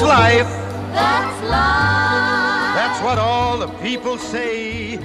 [0.00, 0.50] That's life.
[0.94, 2.72] That's life.
[2.74, 4.98] That's what all the people say.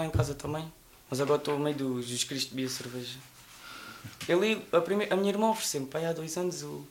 [0.00, 0.72] Lá em casa também,
[1.10, 3.18] mas agora estou no meio do Jesus Cristo bebia cerveja.
[4.26, 6.82] Eu li, a, primeira, a minha irmã ofereceu-me, pai, há dois anos, o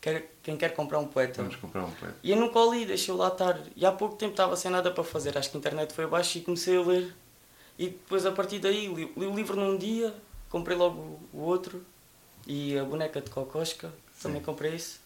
[0.00, 1.40] quer, quem quer comprar um poeta.
[1.40, 2.16] Vamos comprar um poeta.
[2.20, 3.60] E eu nunca o li, deixei-o lá estar.
[3.76, 6.36] E há pouco tempo estava sem nada para fazer, acho que a internet foi abaixo
[6.36, 7.14] e comecei a ler.
[7.78, 10.12] E depois a partir daí li, li o livro num dia,
[10.48, 11.86] comprei logo o, outro
[12.44, 14.99] e a boneca de Cocosca, também comprei isso.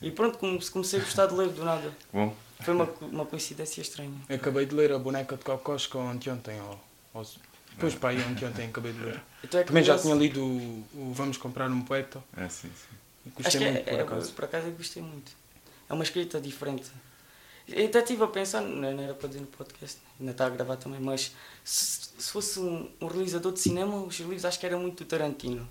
[0.00, 1.92] E pronto, come- comecei a gostar de ler do nada.
[2.12, 4.14] Bom, Foi uma, uma coincidência estranha.
[4.28, 6.60] Eu acabei de ler a boneca de Cocosca anteontem.
[6.60, 6.80] Ou,
[7.14, 7.26] ou,
[7.72, 9.20] depois para aí anteontem acabei de ler.
[9.42, 12.22] Então é Também já tinha lido o, o Vamos Comprar um Poeta.
[12.36, 12.96] é sim, sim.
[13.26, 14.32] E Acho gostei que muito, é, por é, acaso.
[14.32, 15.32] por acaso eu gostei muito.
[15.88, 16.90] É uma escrita diferente.
[17.68, 20.76] Eu até estive a pensar, não era para dizer no podcast, ainda está a gravar
[20.76, 24.78] também, mas se, se fosse um, um realizador de cinema, os livros acho que era
[24.78, 25.68] muito do Tarantino.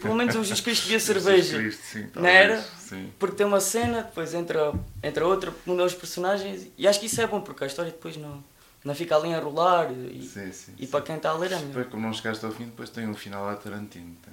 [0.00, 1.58] Pelo menos o Jesus Cristo bebia cerveja.
[1.58, 2.60] Cristo, sim, Não era?
[2.78, 3.12] Sim.
[3.18, 7.20] Porque tem uma cena, depois entra, entra outra, muda os personagens, e acho que isso
[7.20, 8.42] é bom, porque a história depois não,
[8.84, 11.56] não fica ali a rolar, e, Sim, sim, e para quem está a ler é
[11.56, 11.68] melhor.
[11.68, 14.16] Depois, como não chegaste ao fim, depois tem um final a Tarantino.
[14.22, 14.32] tá?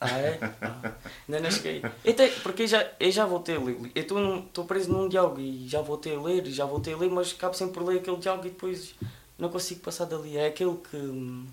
[0.00, 0.38] Ah, é?
[0.62, 0.92] Ah,
[1.28, 1.82] ainda não cheguei.
[2.08, 3.76] Até, porque eu já, eu já voltei a ler.
[3.94, 7.10] Eu estou preso num diálogo e já voltei a ler, e já voltei a ler,
[7.10, 8.94] mas acabo sempre por ler aquele diálogo e depois
[9.36, 10.36] não consigo passar dali.
[10.36, 11.44] É aquele que.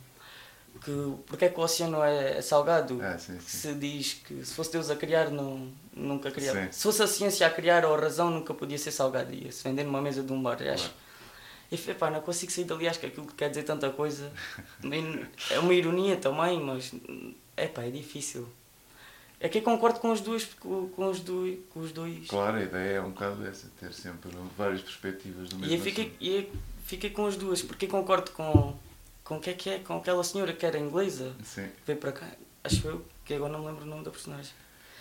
[0.86, 3.02] Que porque é que o oceano é salgado?
[3.02, 3.58] Ah, sim, sim.
[3.58, 6.64] se diz que se fosse Deus a criar, não, nunca criava.
[6.66, 6.72] Sim.
[6.72, 9.34] Se fosse a ciência a criar ou a razão, nunca podia ser salgado.
[9.34, 10.62] Ia se vender numa mesa de um bar.
[10.62, 10.94] Acho.
[11.72, 14.32] E falei, pá, não consigo sair dali, acho que aquilo quer dizer tanta coisa.
[15.50, 16.94] É uma ironia também, mas
[17.58, 18.48] é pá, é difícil.
[19.40, 22.28] É que eu concordo com os dois, com, com os dois, com os dois.
[22.28, 25.84] Claro, a ideia é um bocado essa, ter sempre várias perspectivas do mesmo E eu
[25.84, 26.18] fiquei, assunto.
[26.22, 26.52] e eu
[26.86, 28.78] fiquei com as duas, porque eu concordo com,
[29.26, 32.14] com o que é que é, com aquela senhora que era inglesa, Sim, veio para
[32.14, 32.28] cá,
[32.64, 34.54] acho eu, que agora não me lembro o nome da personagem.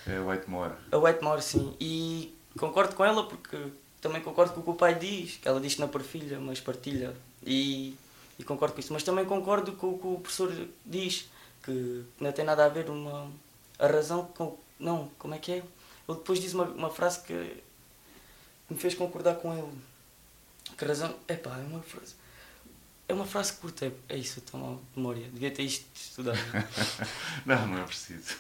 [0.07, 0.73] é Whitemore.
[0.91, 1.77] A Whitemore, sim.
[1.79, 3.57] E concordo com ela porque
[4.01, 6.59] também concordo com o que o pai diz, que ela diz que não partilha, mas
[6.59, 7.15] partilha.
[7.47, 7.95] E,
[8.39, 8.93] e concordo com isso.
[8.93, 10.51] Mas também concordo com o que o professor
[10.85, 11.29] diz,
[11.63, 13.31] que não tem nada a ver uma,
[13.79, 14.57] a razão com.
[14.81, 15.57] Não, como é que é?
[15.57, 17.63] Ele depois diz uma, uma frase que
[18.71, 19.73] me fez concordar com ele.
[20.79, 21.15] Que a razão.
[21.29, 22.15] Epá, é uma frase.
[23.07, 25.29] É uma frase curta, é, é isso, estou mal de memória.
[25.33, 26.39] Devia ter isto estudado.
[27.45, 28.35] Não, não é preciso.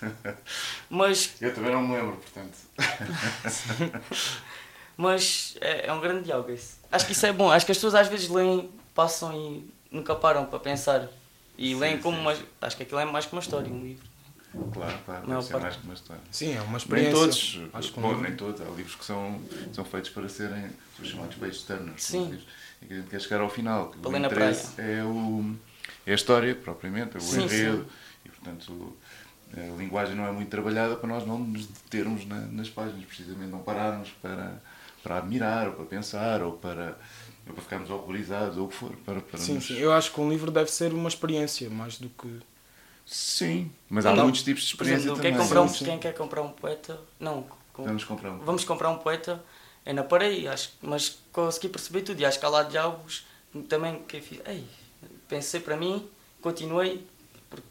[0.89, 2.57] Mas Eu também não me lembro, portanto.
[4.97, 6.79] Mas é, é um grande diálogo isso.
[6.91, 7.51] Acho que isso é bom.
[7.51, 11.09] Acho que as pessoas às vezes leem, passam e nunca param para pensar.
[11.59, 12.23] E Sim, leem como sim.
[12.23, 12.37] uma.
[12.63, 14.05] Acho que aquilo é mais que uma história, um livro.
[14.73, 15.63] Claro, claro, deve ser parte.
[15.65, 16.23] mais que uma história.
[16.31, 17.13] Sim, é uma Nem experiência.
[17.13, 19.43] todos, Acho que bom, nem todos, há livros que são,
[19.73, 20.71] são feitos para serem
[21.01, 22.03] os chamados page turners.
[22.05, 22.41] Sim.
[22.87, 23.91] Que a gente quer chegar ao final.
[23.91, 25.55] que Para o interesse é, o,
[26.07, 27.87] é a história, propriamente, é o Sim, enredo.
[28.25, 28.97] E, portanto,
[29.57, 33.51] a linguagem não é muito trabalhada para nós não nos determos na- nas páginas, precisamente
[33.51, 34.61] não pararmos para,
[35.03, 36.99] para admirar, ou para pensar, ou para,
[37.47, 38.93] ou para ficarmos horrorizados, ou o que for.
[39.05, 39.77] Para, para Sim, nos- sim.
[39.79, 42.41] Eu acho que um livro deve ser uma experiência, mais do que.
[43.07, 44.25] Sim, mas há Não.
[44.25, 45.47] muitos tipos de experiência exemplo, quem, também.
[45.47, 45.85] comprar um, Sim, sim.
[45.85, 46.99] quem quer comprar um poeta.
[47.21, 48.39] Não, com- Vamos comprar um.
[48.39, 49.45] vamos comprar um poeta.
[49.85, 52.21] É na parede, acho, mas consegui perceber tudo.
[52.21, 53.27] E acho que há lá diálogos
[53.69, 54.41] também que fiz.
[54.47, 54.65] Ei,
[55.29, 56.09] pensei para mim,
[56.41, 57.07] continuei.
[57.51, 57.67] Porque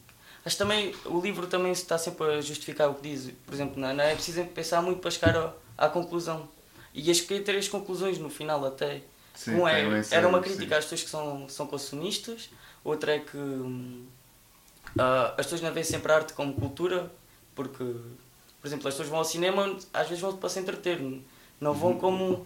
[0.46, 3.32] acho também o livro também está sempre a justificar o que diz.
[3.46, 6.48] Por exemplo, não, não é preciso pensar muito para chegar ao- à conclusão.
[6.94, 9.02] E acho que três conclusões no final até.
[9.34, 10.44] Sim, um é, ensaio, era uma sim.
[10.44, 12.52] crítica às pessoas que são, são consumistas,
[12.84, 14.06] outra é que hum,
[14.98, 17.12] ah, as pessoas não veem sempre a arte como cultura,
[17.56, 21.00] porque, por exemplo, as pessoas vão ao cinema, às vezes vão para se entreter,
[21.60, 22.46] não vão como,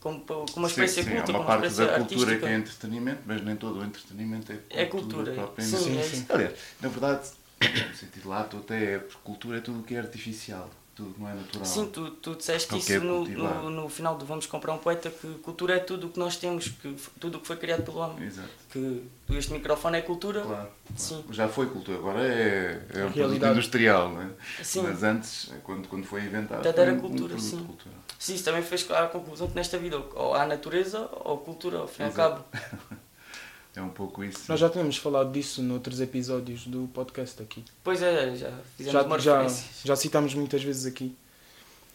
[0.00, 2.38] como, como uma Sim, experiência sim, culta, há como uma uma parte da cultura artística.
[2.38, 6.02] que é entretenimento, mas nem todo o entretenimento é cultura, É cultura, sim, é Sim,
[6.02, 6.26] isso.
[6.28, 7.28] Aliás, na verdade,
[7.88, 11.20] no sentido lato, até é, porque cultura é tudo o que é artificial, tudo que
[11.20, 11.64] não é natural.
[11.64, 14.72] Sim, tu, tu disseste o que é isso no, no, no final do Vamos Comprar
[14.74, 17.56] um Poeta, que cultura é tudo o que nós temos, que, tudo o que foi
[17.56, 18.26] criado pelo homem.
[18.26, 18.48] Exato.
[18.70, 20.42] Que este microfone é cultura.
[20.42, 20.70] Claro, claro.
[20.96, 21.24] Sim.
[21.30, 24.28] Já foi cultura, agora é, é um produto industrial, não é?
[24.62, 24.82] Sim.
[24.82, 27.64] Mas antes, quando, quando foi inventado, Portanto, foi era um- um cultura, produto sim.
[27.64, 27.94] cultural.
[28.18, 31.88] Sim, isso também fez à conclusão que nesta vida ou há natureza ou cultura, ao
[31.88, 32.44] fim e ao cabo.
[33.74, 34.44] É um pouco isso.
[34.48, 37.64] Nós já tínhamos falado disso noutros episódios do podcast aqui.
[37.84, 41.14] Pois é, já fizemos uma Já, já, já citámos muitas vezes aqui.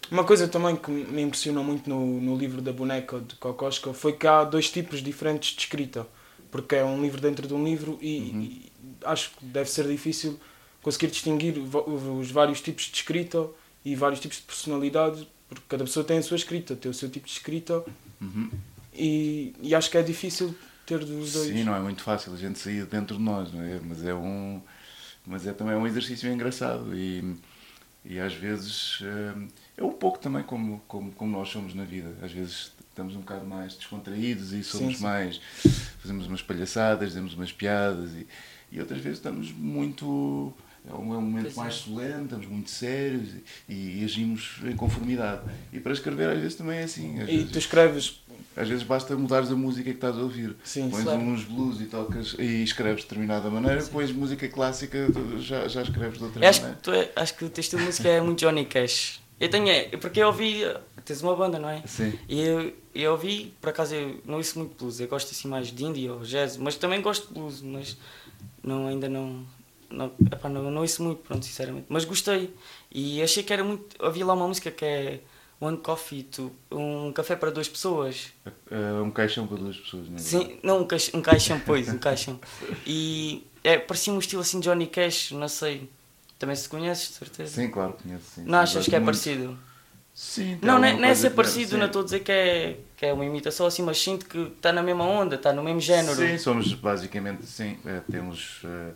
[0.10, 4.14] Uma coisa também que me impressionou muito no, no livro da boneca de Kokoschka foi
[4.14, 6.08] que há dois tipos diferentes de escrita.
[6.52, 8.72] Porque é um livro dentro de um livro e, e
[9.04, 10.40] acho que deve ser difícil
[10.82, 13.46] conseguir distinguir os vários tipos de escrita
[13.84, 17.10] e vários tipos de personalidade, porque cada pessoa tem a sua escrita, tem o seu
[17.10, 17.84] tipo de escrita
[18.22, 18.50] Uhum.
[18.94, 20.56] e, e acho que é difícil
[20.86, 21.32] ter dois.
[21.32, 23.80] Sim, não é muito fácil a gente sair dentro de nós, não é?
[23.84, 24.62] Mas é um,
[25.26, 27.36] mas é também um exercício engraçado e
[28.08, 29.34] E às vezes eh,
[29.78, 32.14] é um pouco também como, como, como nós somos na vida.
[32.22, 35.04] Às vezes estamos um bocado mais descontraídos e somos Sim, sim.
[35.04, 35.42] mais.
[36.00, 38.28] fazemos umas palhaçadas, dizemos umas piadas e,
[38.72, 40.54] e outras vezes estamos muito.
[40.88, 41.60] É um, é momento Pois é.
[41.60, 43.30] mais solene, estamos muito sérios
[43.68, 45.42] e, e agimos em conformidade.
[45.74, 47.20] E para escrever às vezes também é assim.
[47.22, 48.24] E vezes, tu escreves,
[48.56, 50.56] às vezes basta mudares a música que estás a ouvir.
[50.64, 51.20] Sim, Pões claro.
[51.20, 55.08] uns blues e tocas e escreves de determinada maneira, depois música clássica
[55.40, 56.82] já, já escreves de outra acho, que maneira.
[56.82, 59.22] tu é, acho que o teu estilo de música é muito Johnny Cash.
[59.38, 60.62] Eu tenho, é, porque eu ouvi,
[61.04, 61.84] tens uma banda, não é?
[61.86, 62.18] Sim.
[62.30, 65.68] E eu, eu ouvi, por acaso eu não ouço muito blues, eu gosto assim mais
[65.68, 67.98] de indie ou jazz, mas também gosto de blues, mas
[68.64, 69.46] não, ainda não,
[69.90, 71.86] não, epá, não, não ouço muito, pronto, sinceramente.
[71.90, 72.54] Mas gostei
[72.90, 75.20] e achei que era muito, havia lá uma música que é
[75.60, 78.34] One Coffee, to, um café para duas pessoas.
[78.70, 80.20] É um caixão para duas pessoas, não é?
[80.20, 82.40] Sim, não, um, caix, um caixão, pois, um caixão.
[82.86, 85.90] E é, parecia um estilo assim de Johnny Cash, não sei.
[86.38, 87.56] Também se conheces, de certeza.
[87.56, 88.26] Sim, claro, conheço.
[88.36, 88.44] Sim.
[88.46, 89.06] Não achas Gosto que é muito.
[89.06, 89.58] parecido?
[90.14, 91.78] Sim, Não, não é, é ser parecido, sim.
[91.78, 94.72] não estou a dizer que é, que é uma imitação assim, mas sinto que está
[94.72, 96.16] na mesma onda, está no mesmo género.
[96.16, 98.94] Sim, somos basicamente, sim, eh, temos eh,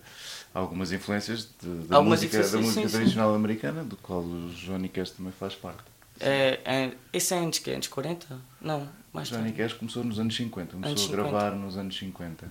[0.53, 2.93] algumas influências de- da Algumas música, da música sim, sim.
[2.95, 5.83] tradicional americana, do qual o Johnny Cash também faz parte.
[6.19, 7.71] É, é, esse é anos que?
[7.71, 8.39] Anos 40?
[8.61, 9.57] Não, mais Johnny tarde.
[9.57, 11.29] Cash começou nos anos 50, começou Anos a 50.
[11.29, 12.47] gravar nos anos 50.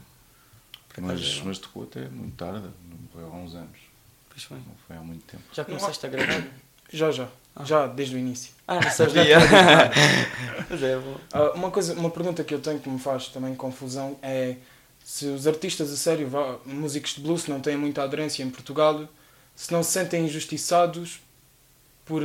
[0.89, 3.79] Por Mas, acaso, mas tocou até muito tarde, não foi há uns anos,
[4.31, 4.57] Pois foi.
[4.59, 5.43] não foi há muito tempo.
[5.53, 6.45] Já começaste a gravar?
[6.93, 7.29] já, já,
[7.65, 8.53] já desde o início.
[8.67, 9.37] Ah, não sabia.
[10.69, 11.17] Mas é bom.
[11.33, 14.57] Ah, uma, coisa, uma pergunta que eu tenho que me faz também confusão é
[15.05, 16.29] se os artistas a sério,
[16.67, 19.09] músicos de blues, não têm muita aderência em Portugal,
[19.55, 21.21] se não se sentem injustiçados
[22.05, 22.23] por.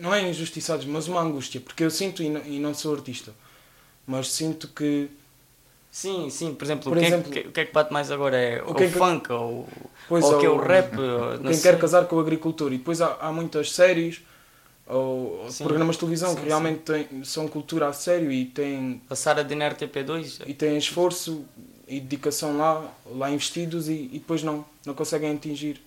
[0.00, 3.32] Não é injustiçados, mas uma angústia, porque eu sinto, e não, e não sou artista,
[4.06, 5.08] mas sinto que.
[5.92, 7.92] Sim, sim, por exemplo, Por o, que exemplo- é, que- o que é que bate
[7.92, 8.36] mais agora?
[8.36, 9.68] É O o, que é que- funk ou,
[10.08, 10.92] Pois, ou o que é ou- o rap?
[11.42, 11.62] quem sei.
[11.72, 12.72] quer casar com o agricultor.
[12.72, 14.20] E depois há, há muitas séries
[14.86, 15.64] ou Sim.
[15.64, 19.42] programas de televisão Sim, que realmente têm, são cultura a sério e têm, Passar a
[19.42, 20.42] DNR TP2?
[20.46, 21.44] e têm esforço
[21.88, 25.80] e dedicação lá, lá investidos e, e depois não, não conseguem atingir.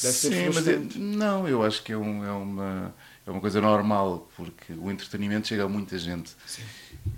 [0.00, 2.94] Deve ser Sim, mas é- não, eu acho que é, um- é uma,
[3.26, 6.34] é uma coisa normal, porque o entretenimento chega a muita gente.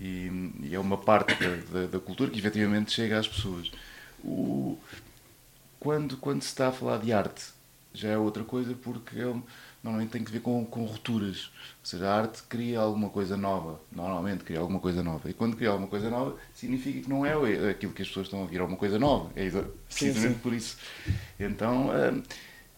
[0.00, 3.70] E, e é uma parte da, da, da cultura que efetivamente chega às pessoas.
[4.22, 4.78] O,
[5.80, 7.44] quando, quando se está a falar de arte,
[7.92, 9.34] já é outra coisa, porque é,
[9.82, 11.50] normalmente tem que ver com, com rupturas.
[11.80, 13.80] Ou seja, a arte cria alguma coisa nova.
[13.90, 15.30] Normalmente cria alguma coisa nova.
[15.30, 17.32] E quando cria alguma coisa nova, significa que não é
[17.70, 19.30] aquilo que as pessoas estão a ouvir, é uma coisa nova.
[19.36, 19.48] É
[19.88, 20.40] precisamente sim.
[20.40, 20.76] por isso.
[21.38, 22.22] Então, hum,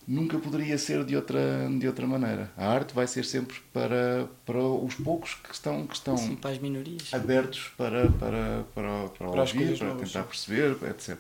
[0.07, 2.51] nunca poderia ser de outra, de outra maneira.
[2.57, 6.51] A arte vai ser sempre para, para os poucos que estão, que estão Sim, para
[6.51, 7.13] as minorias.
[7.13, 11.19] abertos para, para, para, para, Para ouvir, para tentar perceber, etc.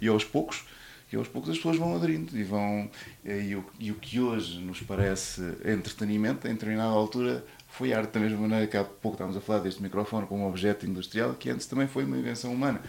[0.00, 0.64] E aos poucos,
[1.12, 2.90] e aos poucos as pessoas vão aderindo e vão
[3.24, 8.20] e o, e o que hoje nos parece entretenimento, em determinada altura foi arte da
[8.20, 11.48] mesma maneira que há pouco estávamos a falar deste microfone como um objeto industrial, que
[11.48, 12.82] antes também foi uma invenção humana.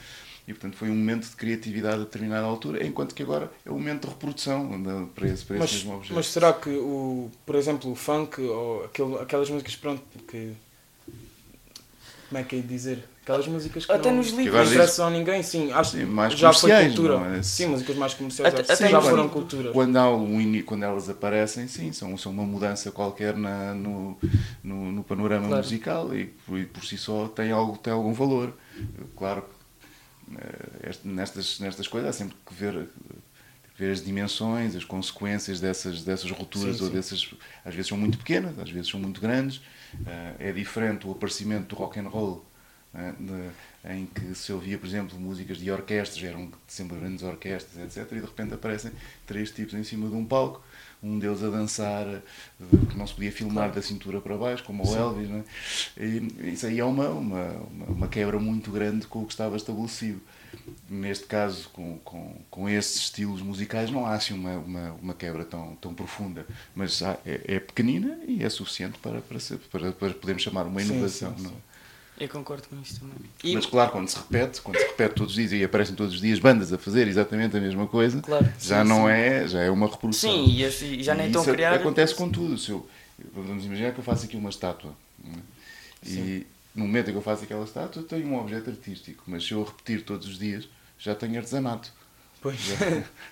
[0.45, 3.75] E portanto foi um momento de criatividade a determinada altura, enquanto que agora é um
[3.75, 4.67] momento de reprodução
[5.15, 6.15] para esse, para esse Mas, mesmo objeto.
[6.15, 10.51] mas será que, o, por exemplo, o funk ou aquele, aquelas músicas pronto, que.
[12.29, 13.03] Como é que é de dizer?
[13.21, 14.53] Aquelas músicas que Até não, nos que livros.
[14.59, 15.71] não interessam a ninguém, sim.
[15.71, 17.37] Acho Sim, mais já foi comerciais, cultura.
[17.37, 17.43] é?
[17.43, 18.53] Sim, músicas mais comerciais.
[18.53, 19.31] Até- Até, já foram livros.
[19.31, 19.71] culturas.
[19.71, 24.17] Quando, há um quando elas aparecem, sim, são, são uma mudança qualquer na, no,
[24.61, 25.63] no, no panorama Claro.
[25.63, 28.51] musical e por, por si só tem, algo, tem algum valor.
[29.15, 29.62] Claro que
[31.03, 32.87] nestas, nestas coisas há sempre que ver,
[33.77, 36.93] ver as dimensões, as consequências dessas, dessas rupturas, Sim, ou sim.
[36.93, 37.33] dessas.
[37.65, 39.61] Às vezes são muito pequenas, às vezes são muito grandes.
[40.05, 42.45] Eh, é diferente o aparecimento do rock and roll.
[42.93, 47.75] né, de- em que se ouvia, por exemplo, músicas de orquestras, eram sempre grandes orquestras,
[47.83, 48.19] etc.
[48.19, 48.91] E de repente aparecem
[49.25, 50.63] três tipos em cima de um palco,
[51.03, 52.05] um deles a dançar,
[52.89, 55.29] que não se podia filmar da cintura para baixo, como o Elvis.
[55.29, 55.43] Né?
[55.97, 57.47] E isso aí é uma, uma,
[57.87, 60.21] uma, quebra muito grande com o que estava estabelecido.
[60.89, 65.43] Neste caso, com, com, com esses estilos musicais, não há assim uma, uma, uma quebra
[65.43, 66.45] tão, tão profunda,
[66.75, 70.65] mas há- é, é pequenina e é suficiente para, para, ser, para, para podermos chamar
[70.67, 71.33] uma Sim, inovação.
[71.35, 71.72] sim, não é?
[72.19, 73.15] Eu concordo com isso também.
[73.43, 76.13] E, Mas claro, quando se repete, quando se repete todos os dias e aparecem todos
[76.13, 79.11] os dias bandas a fazer exatamente a mesma coisa, Claro, já sim, não sim.
[79.11, 80.31] é, já é uma reprodução.
[80.31, 81.73] sim, e, assim, já nem E estão a criar.
[81.73, 82.57] Acontece com tudo.
[82.57, 82.87] Se eu,
[83.33, 84.93] vamos imaginar que eu faço aqui uma estátua.
[85.25, 85.39] é?
[86.05, 89.43] E no momento em que eu faço aquela estátua, eu tenho um objeto artístico, mas
[89.45, 90.67] se eu repetir todos os dias,
[90.99, 91.91] já tenho artesanato.
[92.41, 92.59] Pois.
[92.59, 92.75] Já,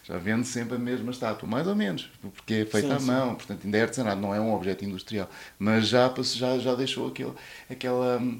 [0.15, 3.05] já vendo sempre a mesma estátua, mais ou menos, porque é feita Sim, à sim.
[3.07, 7.09] mão, portanto ainda é artesanato, não é um objeto industrial, mas já, já, já deixou
[7.09, 7.33] aquele,
[7.69, 8.39] aquela, hum,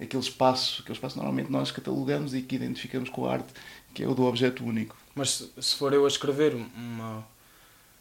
[0.00, 3.52] aquele espaço, aquele espaço que normalmente nós catalogamos e que identificamos com a arte,
[3.94, 4.96] que é o do objeto único.
[5.14, 7.24] Mas se, for eu a escrever uma.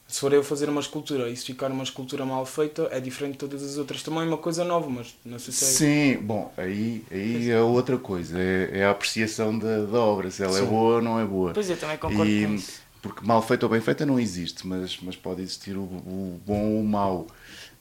[0.08, 3.34] Se for eu fazer uma escultura e se ficar uma escultura mal feita, é diferente
[3.34, 4.02] de todas as outras.
[4.02, 5.68] Também é uma coisa nova, mas não sei se é...
[5.68, 10.42] Sim, bom, aí, aí é outra coisa, é, é a apreciação da, da obra, se
[10.44, 10.68] ela é Sim.
[10.68, 11.54] boa ou não é boa.
[11.54, 12.82] Pois é, também concordo E- com isso.
[13.04, 16.60] Porque mal feita ou bem feita não existe, mas, mas pode existir o, o bom
[16.60, 17.28] ou o mau.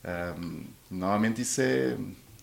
[0.04, 1.96] Ahm, normalmente isso é,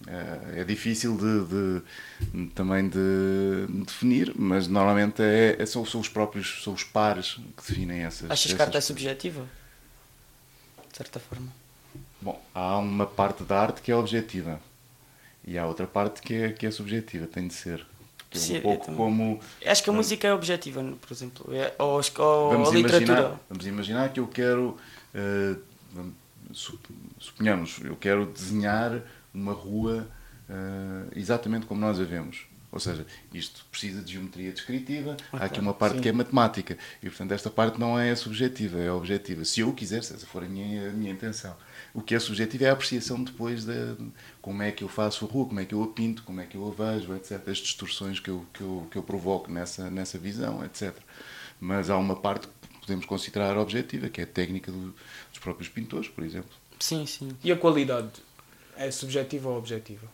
[0.08, 6.10] é, é difícil de, de- também de definir, mas normalmente é, é- são, são os
[6.10, 9.46] próprios, são os pares que definem essas Achas que a arte é subjetiva?
[10.92, 11.48] De certa forma.
[12.22, 14.60] Bom, há uma parte da arte que é objetiva
[15.46, 17.86] e há outra parte que é, que é subjetiva, tem de ser.
[18.32, 19.40] É Sim, um eu pouco como.
[19.66, 21.54] Acho que a música é objetiva, por exemplo.
[21.54, 23.14] É, ou, ou Vamos a literatura.
[23.14, 24.78] imaginar, vamos imaginar que eu quero,
[26.54, 29.02] sup- suponhamos, eu quero desenhar
[29.36, 30.08] uma rua
[30.50, 32.46] eh, exatamente como nós a vemos.
[32.72, 36.02] Ou seja, isto precisa de geometria descritiva, há aqui uma parte sim.
[36.02, 39.46] que é matemática e, portanto, esta parte não é subjetiva, é objetiva.
[39.46, 41.56] Se eu quiser, se essa for a minha, a minha intenção.
[41.94, 43.96] O que é subjetivo é a apreciação depois de
[44.42, 46.46] como é que eu faço a rua, como é que eu a pinto, como é
[46.46, 47.48] que eu a vejo, etc.
[47.48, 50.94] As distorções que eu, que eu, que eu provoco nessa, nessa visão, etc.
[51.62, 54.94] Mas há uma parte que podemos considerar objetiva, que é a técnica do-
[55.32, 56.52] dos próprios pintores, por exemplo.
[56.78, 57.32] Sim, sim.
[57.42, 58.10] E a qualidade?
[58.78, 60.08] É subjetiva ou objetiva?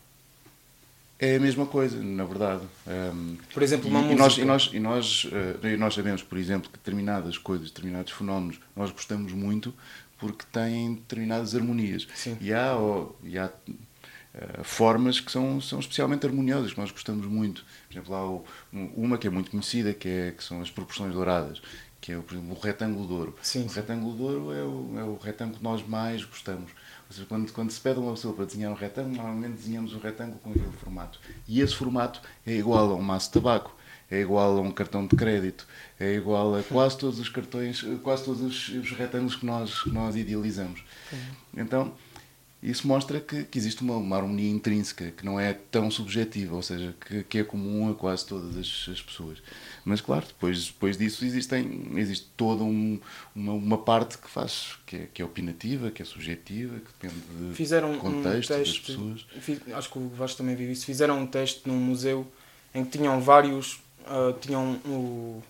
[1.19, 2.63] É a mesma coisa, na verdade.
[2.87, 4.41] Ahm, Por exemplo, uma e, nós, música.
[4.41, 5.27] e, nós, e, nós,
[5.63, 9.73] eh, e nós sabemos, por exemplo, que determinadas coisas, determinados fenómenos, nós gostamos muito
[10.17, 12.07] porque têm determinadas harmonias.
[12.15, 12.37] Sim.
[12.41, 12.75] E há,
[13.23, 13.51] e há
[14.33, 17.63] eh, formas que são, são especialmente harmoniosas, que nós gostamos muito.
[17.87, 18.45] Por exemplo, há o-
[18.95, 21.61] uma que é muito conhecida, que, é, que são as proporções douradas,
[21.99, 23.37] que é, por exemplo, o retângulo de ouro.
[23.43, 26.71] Sim, o retângulo de ouro é o, é o retângulo que nós mais gostamos.
[27.11, 29.93] Ou seja, quando, quando se pede a uma pessoa para desenhar um retângulo, normalmente desenhamos
[29.93, 31.19] o retângulo com aquele formato.
[31.45, 33.75] E esse formato é igual a um maço de tabaco,
[34.09, 35.67] é igual a um cartão de crédito,
[35.99, 39.89] é igual a quase todos os cartões, quase todos os, os retângulos que nós, que
[39.89, 40.85] nós idealizamos.
[41.53, 41.93] Então,
[42.63, 46.61] isso mostra que, que existe uma, uma harmonia intrínseca, que não é tão subjetiva, ou
[46.61, 49.39] seja, que, que é comum a quase todas as, as pessoas.
[49.83, 52.99] Mas, claro, depois, depois disso existem, existe toda um-
[53.35, 57.21] uma, uma parte que faz, que é, que é opinativa, que é subjetiva, que depende
[57.49, 59.25] de Fizeram um contexto das teste, pessoas.
[59.39, 62.25] fi- acho que o Vasco também viu isso, fizeram um teste num museu
[62.75, 65.41] em que tinham vários, ah, tinham o,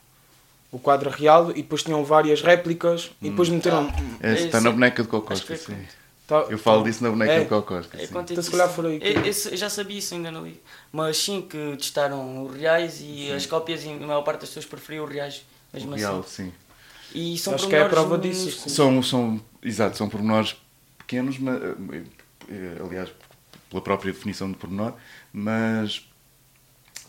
[0.71, 3.91] o quadro real e depois tinham várias réplicas e depois meteram...
[4.21, 4.75] É, É, está na sim.
[4.75, 5.87] boneca de Acho Cocosca, que é sim.
[6.31, 7.39] Tá- Eu falo disso na boneca É.
[7.41, 8.13] de Cocosca, É sim.
[8.17, 10.61] Então, se calhar for aí que- Eu, eu já sabia isso, ainda não li.
[10.91, 14.65] Mas sim, que testaram os reais e as cópias, e a maior parte das pessoas
[14.65, 16.45] preferiam os reais, mesmo O real, assim.
[16.45, 16.53] sim.
[17.13, 18.69] E são Acho que é a prova no- disso, sim.
[18.69, 20.55] São, são, exato, são pormenores
[20.97, 22.03] pequenos, mas, eh,
[22.49, 23.09] eh, aliás,
[23.69, 24.93] pela própria definição de pormenor,
[25.33, 26.07] mas,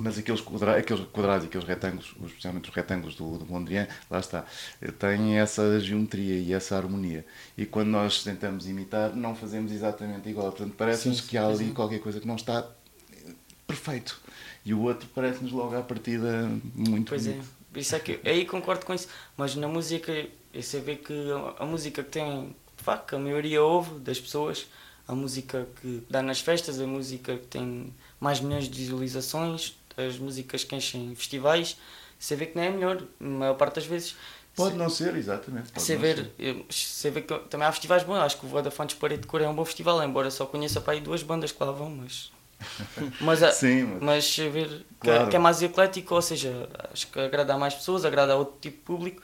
[0.02, 4.18] mas aqueles, quadra, aqueles quadrados e aqueles retângulos, especialmente os retângulos do, do Mondrian, lá
[4.18, 4.44] está,
[4.98, 7.24] têm essa geometria e essa harmonia.
[7.56, 10.50] E quando nós tentamos imitar, não fazemos exatamente igual.
[10.50, 12.68] Portanto, parece-nos que há ali qualquer coisa que não está
[13.12, 13.30] eh,
[13.66, 14.20] perfeito.
[14.64, 17.48] E o outro parece-nos logo à partida muito Pois é, bonito.
[17.72, 19.08] por isso é que aí concordo com isso.
[19.36, 20.12] Mas na música,
[20.52, 21.14] você vê que
[21.58, 24.66] a, a música que tem, facto, a maioria ouve das pessoas,
[25.06, 30.18] a música que dá nas festas, a música que tem mais milhões de visualizações, as
[30.18, 31.76] músicas que enchem festivais,
[32.18, 34.16] você vê que não é a melhor, na maior parte das vezes.
[34.54, 35.72] Pode não ser, exatamente.
[35.72, 36.30] pode Você não ver,
[36.70, 37.10] ser.
[37.10, 39.54] vê que também há festivais bons, acho que o Vodafones Parede de Cor é um
[39.54, 42.30] bom festival, embora só conheça para aí duas bandas que lá vão, mas.
[43.20, 45.30] Mas, a- Sim, mas- mas se ver que, Claro.
[45.30, 48.54] que é mais eclético, ou seja, acho que agrada a mais pessoas, agrada a outro
[48.60, 49.22] tipo de público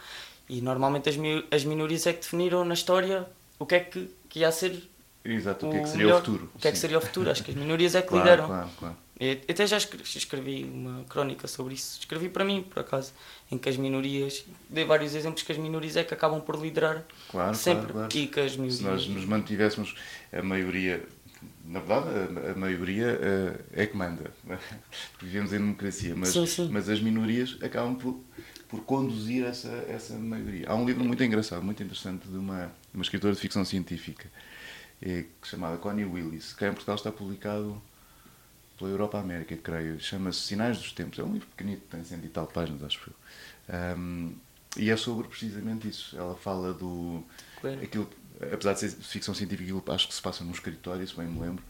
[0.49, 4.11] e normalmente as, mi- as minorias é que definiram na história o que é que,
[4.29, 4.83] que ia ser
[5.25, 6.51] Exato, o o que é que seria melhor, o futuro.
[6.55, 7.31] O que é que seria o futuro?
[7.31, 8.47] Acho que as minorias é que Claro, lideram.
[8.47, 8.97] claro, claro.
[9.21, 11.99] Eu até já escre- escrevi uma crónica sobre isso.
[11.99, 13.13] Escrevi para mim, por acaso,
[13.51, 17.05] em que as minorias, dei vários exemplos que as minorias é que acabam por liderar
[17.31, 18.17] Claro, sempre claro, claro.
[18.17, 18.83] e que as Se minorias.
[18.83, 19.97] nós nos mantivéssemos
[20.33, 21.05] a maioria,
[21.65, 22.09] na verdade,
[22.47, 24.31] a, a maioria eh, é que manda,
[25.13, 26.69] porque vivemos em democracia, mas, Sim, sim.
[26.71, 28.21] mas as minorias acabam por,
[28.69, 30.67] por conduzir essa, essa maioria.
[30.69, 34.31] Há um livro muito engraçado, muito interessante, de uma, uma escritora de ficção científica,
[35.03, 37.83] eh, chamada Connie Willis, que em Portugal está publicado
[38.79, 40.01] pela Europa América, creio.
[40.01, 41.19] Chama-se Sinais dos Tempos.
[41.19, 43.75] É um livro pequenito, tem cento e tal páginas, acho eu.
[43.75, 44.33] Ahm,
[44.77, 46.17] e é sobre precisamente isso.
[46.17, 47.23] Ela fala do.
[47.61, 47.83] Claro.
[47.83, 48.09] Aquilo,
[48.41, 51.41] apesar de ser ficção científica, aquilo acho que se passa num escritório, se bem me
[51.41, 51.63] lembro.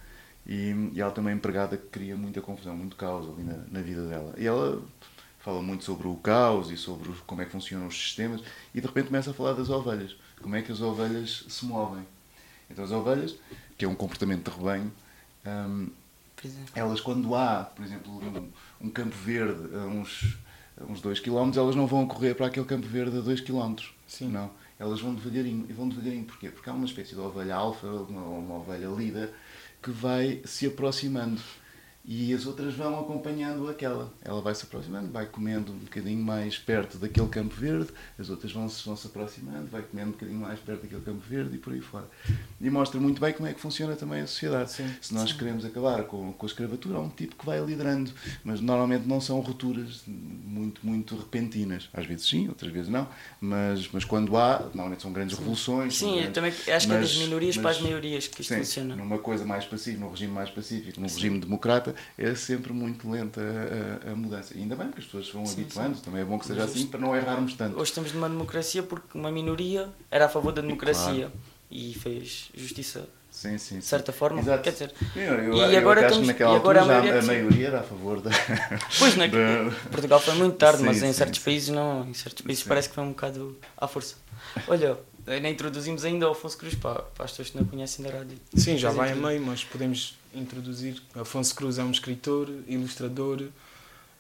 [0.47, 3.81] E, e ela também é empregada que cria muita confusão, muito caos ali na, na
[3.81, 4.35] vida dela.
[4.37, 4.83] E ela
[5.41, 8.43] fala muito sobre o caos e sobre como é que funcionam os sistemas.
[8.75, 10.17] E de repente começa a falar das ovelhas.
[10.43, 12.07] Como é que as ovelhas se movem.
[12.71, 13.35] Então, as ovelhas,
[13.79, 14.93] que é um comportamento de rebanho,
[15.43, 15.89] Pois
[16.47, 16.81] é.
[16.81, 20.39] elas quando há, por exemplo, um, um campo verde a uns,
[20.81, 23.75] a uns 2 km, elas não vão correr para aquele campo verde a 2 km.
[24.07, 24.29] Sim.
[24.29, 24.51] Não.
[24.79, 25.67] elas vão devagarinho.
[25.69, 26.51] E vão devagarinho porquê?
[26.51, 29.33] Porque há uma espécie de ovelha alfa, uma, uma ovelha líder,
[29.83, 31.41] que vai se aproximando
[32.11, 34.11] e as outras vão acompanhando aquela.
[34.25, 38.51] Ela vai se aproximando, vai comendo um bocadinho mais perto daquele campo verde, as outras
[38.51, 41.59] vão se, vão se aproximando, vai comendo um bocadinho mais perto daquele campo verde e
[41.59, 42.07] por aí fora.
[42.59, 44.73] E mostra muito bem como é que funciona também a sociedade.
[44.73, 48.11] Sim, se nós queremos acabar com, com a escravatura, há um tipo que vai liderando,
[48.43, 51.91] mas normalmente não são rupturas muito, muito repentinas.
[51.93, 53.07] Às vezes sim, outras vezes não,
[53.39, 55.99] mas, mas quando há, normalmente são grandes revoluções.
[55.99, 58.41] são Sim, grandes- também acho que é das mas- minorias para mas- as maiorias que
[58.41, 58.97] isto Sim, funciona.
[58.97, 63.41] numa coisa mais pacífica, num regime mais pacífico, num regime democrata, é sempre muito lenta
[63.41, 64.55] a, a- mudança.
[64.57, 67.01] E ainda bem que as pessoas vão habituando, também é bom que seja assim para
[67.01, 67.75] não errarmos tanto.
[67.79, 71.31] Hoje estamos numa democracia porque uma minoria era a favor da democracia
[71.71, 73.79] e fez justiça Sim, sim, sim.
[73.79, 74.41] de certa forma.
[74.41, 74.63] Exato.
[74.65, 76.83] Quer dizer, Eu, eu, e eu agora acho estamos- que naquela e agora altura a
[76.83, 78.31] já maioria a maioria era a favor da.
[78.99, 79.29] Pois, não é?
[79.29, 81.45] da- Portugal foi muito tarde, Sim, mas em sim, certos sim.
[81.45, 82.09] países não.
[82.09, 82.69] Em certos países Sim.
[82.69, 84.17] parece que foi um bocado à força.
[84.67, 88.11] Olha, nem introduzimos ainda o Afonso Cruz para, para as pessoas que não conhecem da
[88.11, 88.39] rádio.
[88.57, 91.03] Sim, já vai a meio, mas podemos introduzir.
[91.15, 93.43] Afonso Cruz é um escritor, ilustrador,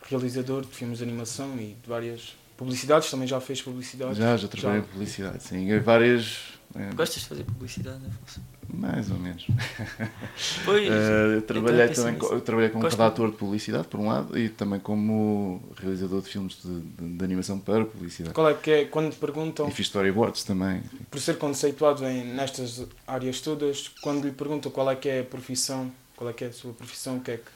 [0.08, 3.10] realizador de filmes de animação e de várias publicidades.
[3.10, 4.18] Também já fez publicidade.
[4.18, 5.78] Já, já trabalhei em publicidade, sim.
[5.80, 6.38] Várias.
[6.74, 8.40] eh, Gostas de fazer publicidade, Afonso?
[8.72, 9.46] Mais ou menos.
[10.64, 10.86] Pois.
[10.88, 12.32] Eh, eu trabalhei também também, nisso.
[12.32, 16.58] eu trabalhei como redator de publicidade, por um lado, e também como realizador de filmes
[16.62, 18.34] de, de- de animação para publicidade.
[18.34, 20.82] Qual é que é, quando te perguntam, E fiz storyboards também.
[21.10, 25.24] por ser conceituado em, nestas áreas todas, quando lhe perguntam qual é que é a
[25.24, 27.50] profissão, qual é que é a sua profissão, o que é que.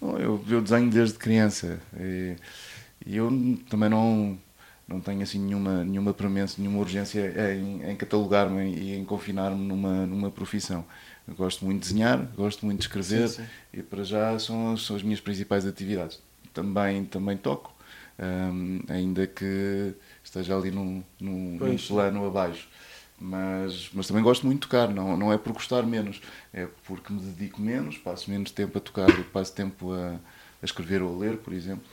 [0.00, 2.36] Bom, Eu, eu desenho desde criança e,
[3.06, 3.30] e eu
[3.70, 4.38] também não,
[4.86, 10.06] não tenho assim nenhuma, nenhuma premência, nenhuma urgência em, em catalogar-me e em confinar-me numa,
[10.06, 10.84] numa profissão.
[11.26, 13.48] Eu gosto muito de desenhar, gosto muito de escrever Sim, sim.
[13.72, 16.20] e para já são, são as minhas principais atividades.
[16.52, 17.74] Também, também toco,
[18.18, 22.68] hum, ainda que esteja ali num, num, num plano abaixo.
[23.18, 26.20] Mas, mas também gosto muito de tocar, não, não é por gostar menos,
[26.52, 30.14] é porque me dedico menos, passo menos tempo a tocar do que passo tempo a,
[30.60, 31.86] a escrever ou a ler, por exemplo.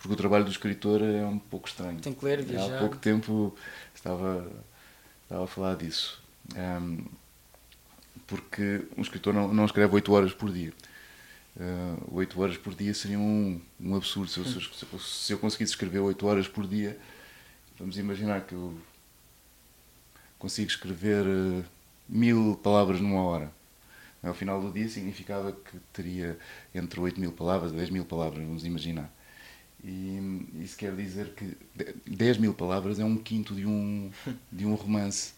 [0.00, 2.00] Porque o trabalho do escritor é um pouco estranho.
[2.00, 2.78] Tem que ler, Há viajar.
[2.78, 3.54] pouco tempo
[3.94, 4.50] estava,
[5.22, 6.22] estava a falar disso.
[6.56, 7.04] Ahm,
[8.26, 10.72] porque um escritor não, não escreve 8 horas por dia.
[11.58, 14.30] Ah, 8 horas por dia seria um, um absurdo.
[14.30, 16.98] Se eu, se, eu, se eu conseguisse escrever 8 horas por dia,
[17.78, 18.74] vamos imaginar que eu
[20.38, 21.62] consigo escrever eh,
[22.08, 23.52] mil palavras numa hora.
[24.22, 26.38] Ao final do dia significava que teria
[26.74, 29.10] entre 8 mil palavras e 10 mil palavras, vamos imaginar.
[29.84, 34.10] E isso quer dizer que de- 10 mil palavras é um quinto de um,
[34.52, 35.32] de um romance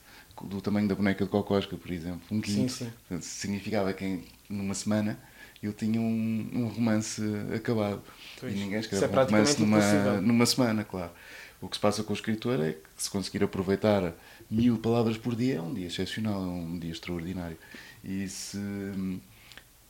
[0.44, 2.22] do tamanho da boneca de Cocosca, por exemplo.
[2.30, 2.72] Um quinto.
[2.72, 2.90] sim.
[3.08, 5.18] Portanto, significava que em- numa semana
[5.62, 7.22] eu tinha um, um romance
[7.54, 8.02] acabado.
[8.40, 8.52] Pois.
[8.52, 10.22] E ninguém escreve é um romance numa, impossível.
[10.22, 11.12] numa semana, claro.
[11.60, 14.12] O que se passa com o escritor é que se conseguir aproveitar
[14.50, 17.56] mil palavras por dia é um dia excepcional, é um dia extraordinário.
[18.02, 18.58] E se.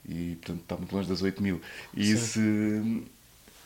[0.07, 1.61] E portanto está muito longe das 8 mil.
[1.97, 2.17] E Sim.
[2.17, 3.03] se.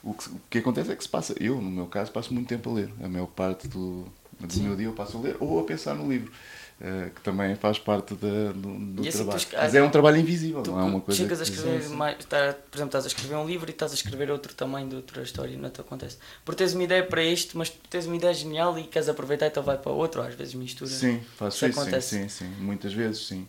[0.06, 2.48] O que, o que acontece é que se passa, eu no meu caso passo muito
[2.48, 2.90] tempo a ler.
[3.02, 4.06] A maior parte do,
[4.40, 6.30] do meu dia eu passo a ler ou a pensar no livro.
[6.78, 9.40] eh, que também faz parte da- do, do assim, trabalho.
[9.40, 11.88] tu Mas é um trabalho invisível, Tu não é uma coisa chegas a escrever Sim,
[11.88, 11.96] sim.
[11.96, 14.86] mais, tá- por exemplo, estás a escrever um livro e estás a escrever outro também
[14.86, 16.18] de outra história e não te acontece.
[16.44, 19.46] Porque tens uma ideia para isto, mas tu tens uma ideia genial e queres aproveitar
[19.46, 20.90] então vai para outro, ou às vezes mistura.
[20.90, 23.46] Sim, faço Isso isso, sim, sim, sim, muitas vezes, sim.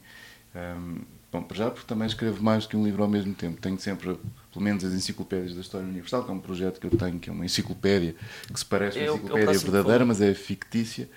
[0.55, 3.59] Ahm, bom, para já, porque também escrevo mais do que um livro ao mesmo tempo.
[3.61, 4.17] Tenho sempre,
[4.51, 7.29] pelo menos, as enciclopédias da História Universal, que é um projeto que eu tenho, que
[7.29, 8.15] é uma enciclopédia,
[8.51, 11.09] que se parece É uma é enciclopédia verdadeira, mas é fictícia.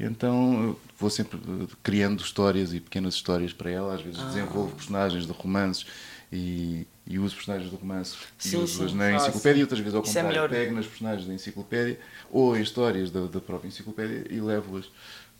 [0.00, 3.94] Então, vou sempre eh, criando histórias e pequenas histórias para ela.
[3.94, 4.26] Às vezes Ah.
[4.26, 5.86] desenvolvo personagens de romances
[6.32, 8.96] e, e uso personagens de romances e Sim, uso-as sim.
[8.96, 10.28] na enciclopédia e outras vezes ao é contrário.
[10.28, 10.48] melhor.
[10.48, 11.98] Pego nas personagens da enciclopédia
[12.30, 14.86] ou em histórias da, da própria enciclopédia e levo-as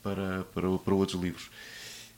[0.03, 1.51] para, para, para outros livros.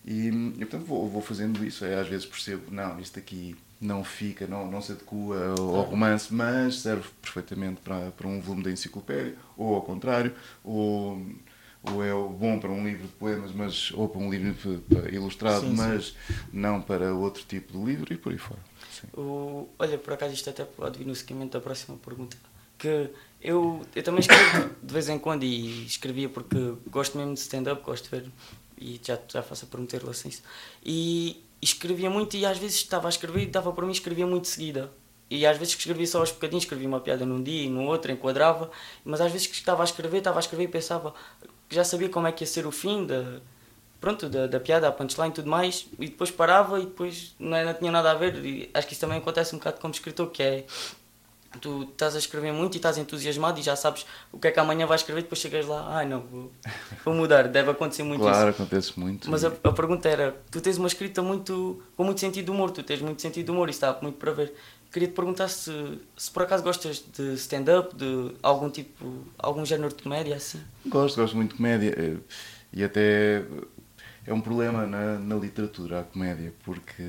[0.04, 1.84] E, e, portanto vou, vou fazendo isso.
[1.84, 6.32] É, às vezes percebo, não, isto aqui não fica, não, não se adequa ao, romance,
[6.32, 11.20] mas serve perfeitamente para, para um volume da enciclopédia, ou ao contrário, ou,
[11.82, 15.70] ou é bom para um livro de poemas, mas, ou para um livro ilustrado, Sim,
[15.70, 15.76] sim.
[15.76, 16.14] mas
[16.52, 18.60] não para outro tipo de livro e por aí fora.
[18.90, 19.06] Sim.
[19.18, 22.36] O, olha, por acaso isto até pode vir no seguimento da próxima pergunta.
[22.76, 23.10] Que
[23.42, 27.82] eu, eu também escrevo de vez em quando e escrevia porque gosto mesmo de stand-up,
[27.82, 28.30] gosto de ver
[28.80, 30.42] e já, já faço a pergunta em relação a isso.
[30.84, 34.48] E escrevia muito e às vezes estava a escrever e dava para mim escrevia muito
[34.48, 34.90] seguida.
[35.28, 37.84] E às vezes que escrevia só aos bocadinhos, escrevia uma piada num dia e no
[37.84, 38.70] outro, enquadrava,
[39.04, 41.14] mas às vezes que estava a escrever, estava a escrever e pensava
[41.68, 43.40] que já sabia como é que ia ser o fim da,
[44.00, 47.64] pronto, da, da piada, a punchline e tudo mais, e depois parava e depois não,
[47.64, 48.44] não tinha nada a ver.
[48.44, 50.64] E acho que isso também acontece um bocado como escritor, que é
[51.60, 54.60] tu estás a escrever muito e estás entusiasmado e já sabes o que é que
[54.60, 56.52] amanhã vais escrever, depois chegas lá, ai não, vou,
[57.04, 58.62] vou mudar, deve acontecer muito Claro, isso.
[58.62, 59.30] acontece muito.
[59.30, 62.70] Mas a, a pergunta era, tu tens uma escrita muito com muito sentido de humor,
[62.70, 64.54] tu tens muito sentido de humor e está muito para ver.
[64.92, 65.72] Queria te perguntar se,
[66.16, 70.60] se por acaso gostas de stand-up, de algum tipo, algum género de comédia assim.
[70.86, 71.94] Gosto, gosto muito de comédia.
[71.96, 72.16] eh,
[72.72, 73.44] E até
[74.26, 77.02] é um problema na, na literatura, a comédia, porque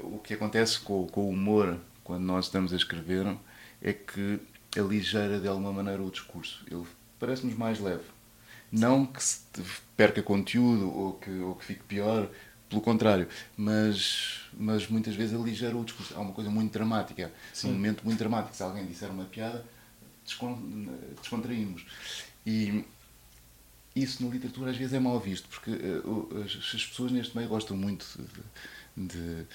[0.00, 3.36] o que acontece com, com o humor, quando nós estamos a escrever,
[3.82, 4.38] é que
[4.78, 6.64] aligeira de alguma maneira o discurso.
[6.70, 6.84] Ele
[7.18, 8.04] parece-nos mais leve.
[8.70, 9.40] Não que se
[9.96, 12.28] perca conteúdo ou que, ou que fique pior,
[12.68, 16.14] pelo contrário, mas, mas muitas vezes aligeira o discurso.
[16.16, 17.32] Há uma coisa muito dramática,
[17.68, 18.54] um momento muito dramático.
[18.56, 19.64] Se alguém disser uma piada,
[20.24, 20.58] descon-
[21.20, 21.86] descontraímos.
[22.44, 22.84] E
[23.94, 27.76] isso na literatura às vezes é mal visto, porque eh, as pessoas neste meio gostam
[27.76, 28.04] muito
[28.96, 29.46] de, de-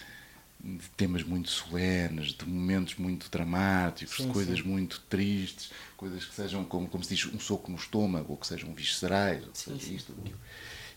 [0.62, 4.68] de temas muito solenes, de momentos muito dramáticos, Sim, de coisas sim.
[4.68, 8.46] muito tristes, coisas que sejam, como, como se diz, um soco no estômago, ou que
[8.48, 10.38] sejam viscerais, ou que Sim, seja isto aquilo.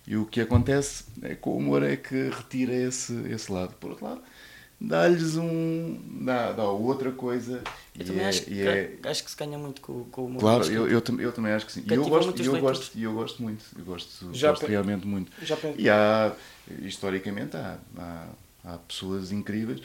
[0.07, 3.75] E o que acontece é, com o humor é que retira esse, esse lado.
[3.75, 4.22] Por outro lado,
[4.81, 6.25] dá-lhes um.
[6.25, 7.62] dá, dá outra coisa.
[7.94, 10.27] Eu e também é- acho, que, é- acho que se ganha muito com, com o
[10.27, 10.40] humor.
[10.40, 11.83] Claro, eu, eu, eu também acho que sim.
[11.87, 12.79] E eu Cativa gosto, eu leitores.
[12.79, 13.64] gosto, eu gosto muito.
[13.79, 15.31] Eu gosto, Já gosto pe- realmente muito.
[15.44, 16.35] já pe- E há,
[16.83, 18.27] historicamente, há, há,
[18.64, 19.81] há pessoas incríveis,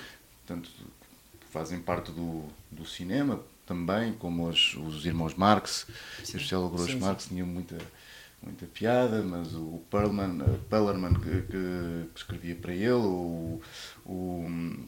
[0.45, 5.87] tanto que fazem parte do, do cinema também, como os, os irmãos Marx.
[6.23, 6.37] Sim.
[6.37, 6.99] Os célebres Sim.
[6.99, 7.77] Marx tinham muita,
[8.41, 13.61] muita piada, mas o Perlman, eh, Pellerman que, que- que escrevia para ele, o,
[14.05, 14.87] o,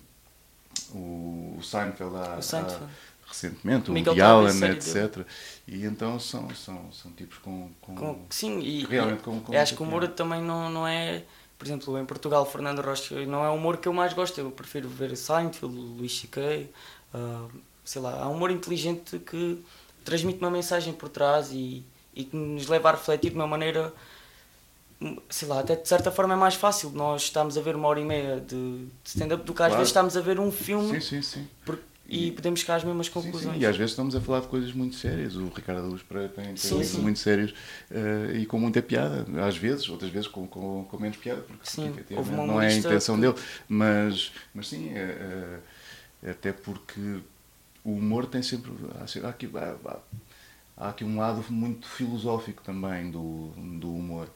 [0.94, 2.84] o, o Seinfeld, há, O Seinfeld.
[2.84, 4.20] há- recentemente, o Miguel Woody
[4.60, 5.28] Tavares, Allen, etc.
[5.68, 7.70] E então são, são, são tipos com.
[7.82, 10.88] com, Com- sim, e, realmente e com- com acho que o humor também não, não
[10.88, 11.24] é.
[11.60, 14.40] Por exemplo, em Portugal, Fernando Rocha não é o humor que eu mais gosto.
[14.40, 16.68] Eu prefiro ver Seinfeld, Luís C.K.
[17.14, 17.46] ah,
[17.84, 19.62] sei lá, há um humor inteligente que
[20.06, 21.84] transmite uma mensagem por trás e,
[22.16, 23.94] e que nos leva a refletir de uma maneira.
[25.30, 28.02] Sei lá, até de certa forma é mais fácil nós estamos a ver uma hora
[28.02, 29.76] e meia de, de stand-up do que às Claro.
[29.78, 31.48] vezes estamos a ver um filme Sim, sim, sim.
[31.66, 33.56] por- e podemos chegar às mesmas Sim, conclusões.
[33.56, 35.36] sim, E às vezes estamos a falar de coisas muito sérias.
[35.36, 37.02] O Ricardo Luz Pereira tem, tem Sim, livros sim.
[37.02, 37.54] muito sérios
[37.92, 39.26] eh, e com muita piada.
[39.46, 41.94] Às vezes, outras vezes com, com, com menos piada, porque Sim,
[42.46, 43.36] não é a intenção que- dele.
[43.68, 45.60] Mas, mas sim, eh,
[46.30, 47.20] até porque
[47.84, 48.72] o humor tem sempre.
[49.02, 50.00] Há, se- há aqui, há, há-
[50.78, 54.30] há aqui um lado muito filosófico também do, do humor.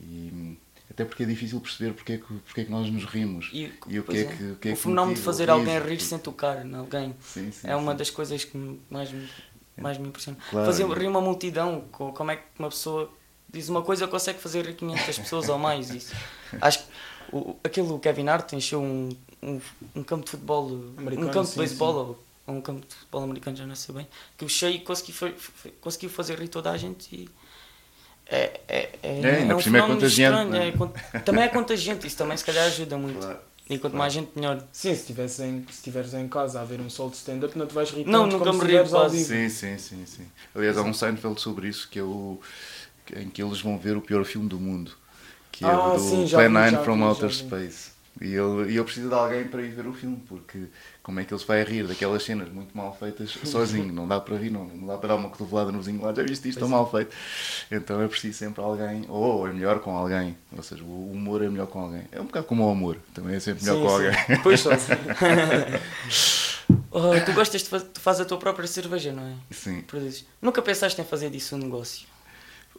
[0.00, 0.56] E,
[0.90, 3.50] até porque é difícil perceber porque é que, porque é que nós nos rimos.
[3.52, 5.80] E, o que é é, que, o que, é o fenómeno de fazer alguém rir
[5.82, 7.98] porque- sem tocar em alguém Sim, sim, é uma sim.
[7.98, 9.28] das coisas que me- mais me,
[9.76, 10.38] mais me impressiona.
[10.50, 10.66] Claro.
[10.66, 13.10] Fazer rir uma multidão, co- como é que uma pessoa
[13.50, 15.90] diz uma coisa consegue fazer rir 500 pessoas ou mais?
[15.90, 16.14] Isso.
[16.60, 16.84] Acho que
[17.32, 19.10] o, aquele Kevin Hart encheu um,
[19.42, 19.60] um,
[19.96, 23.56] um campo de futebol, Americano, um campo de beisebol ou um campo de futebol americano,
[23.58, 25.34] já não sei bem, que o cheio conseguiu,
[25.82, 27.28] conseguiu fazer rir toda a gente e
[28.30, 30.68] é, é, é, É, ainda um por cima é contagiante, não é?
[30.68, 33.18] é também é contagiante, isso também se calhar ajuda muito.
[33.18, 33.38] Claro.
[33.70, 34.62] E quanto mais gente, melhor.
[34.72, 37.74] Sim, se estiveres em, se em casa a ver um sol de stand-up, não te
[37.74, 39.16] vais rir Não, tanto nunca como me quase.
[39.18, 39.28] vivo.
[39.28, 40.26] Sim, sim, sim, sim.
[40.54, 42.40] Aliás, há um Seinfeld sobre isso que é o
[43.16, 44.92] em que eles vão ver o pior filme do mundo,
[45.52, 47.30] que é Ah, o do sim, Plan vi, 9 já from Outer.
[47.30, 47.90] Space.
[48.20, 50.64] E ele, e ele precisa de alguém para ir ver o filme, porque
[51.08, 53.90] como é que ele se vai rir daquelas cenas muito mal feitas sozinho?
[53.90, 56.22] Não dá para rir, não, não dá para dar uma cotovelada no vizinho lá, já
[56.22, 57.16] viste isto tão mal feito?
[57.72, 61.48] Então é preciso sempre alguém, ou é melhor com alguém, ou seja, o humor é
[61.48, 62.02] melhor com alguém.
[62.12, 63.94] É um bocado como o amor, também é sempre melhor Sim, com sim.
[63.94, 64.40] alguém.
[64.44, 64.70] Pois só.
[66.90, 69.32] Oh, tu gostas de fazer, tu fazes a tua própria cerveja, não é?
[69.50, 69.80] Sim.
[69.82, 70.26] Produzes.
[70.42, 72.06] Nunca pensaste em fazer disso um negócio?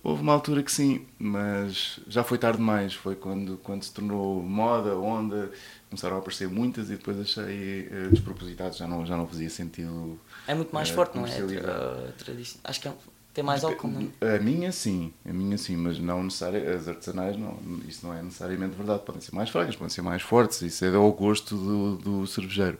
[0.03, 2.93] Houve uma altura que sim, mas já foi tarde demais.
[2.93, 5.51] Foi quando, quando se tornou moda, onda,
[5.89, 10.19] começaram a aparecer muitas e depois achei eh, despropositado, já não, já não fazia sentido.
[10.47, 12.11] É muito mais eh, forte, não é?
[12.17, 12.61] tradição.
[12.63, 12.93] Acho que é-
[13.33, 14.35] tem mais álcool, não é?
[14.35, 18.21] A minha sim, a minha sim, mas não necessariamente, as artesanais não, isso não é
[18.21, 21.97] necessariamente verdade, podem ser mais fracas, podem ser mais fortes, isso é ao gosto do,
[21.97, 22.77] do cervejeiro.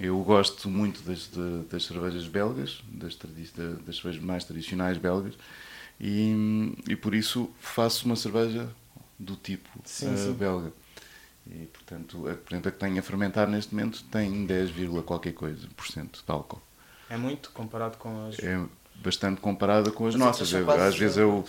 [0.00, 3.16] Eu gosto muito das, de- das cervejas belgas, das,
[3.86, 5.34] das cervejas mais tradicionais belgas,
[6.00, 8.68] e, e por isso faço uma cerveja
[9.18, 10.32] do tipo Sim, sim.
[10.34, 10.72] belga.
[11.50, 14.70] E portanto, a, por exemplo, a que tenho a fermentar neste momento tem 10,
[15.04, 16.62] qualquer coisa por cento de álcool
[17.10, 18.38] É muito comparado com as.
[18.38, 18.58] é
[18.96, 20.54] bastante comparada com as As nossas.
[20.54, 21.44] É- quase Às vezes é o,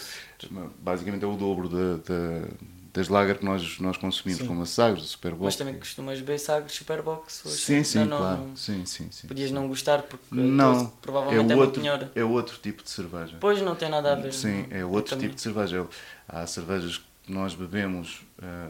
[0.80, 2.48] basicamente é o dobro da, da-
[2.94, 4.48] das lager que nós, nós consumimos, Sim.
[4.48, 5.44] como a Sagres, o Superbox.
[5.44, 7.58] Mas também costumas beber Sagres Superbox hoje.
[7.58, 8.38] Sim, sim, não, não, claro.
[8.48, 9.28] não- Sim, sim, sim.
[9.28, 12.10] Podias não gostar porque Não, provavelmente é, é muito outro, melhor.
[12.16, 13.36] é outro tipo de cerveja.
[13.40, 14.34] Pois não tem nada a ver.
[14.34, 15.24] Sim, é Eu outro também.
[15.28, 15.86] tipo de cerveja.
[16.28, 18.70] Há cervejas que nós bebemos ah,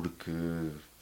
[0.00, 0.30] porque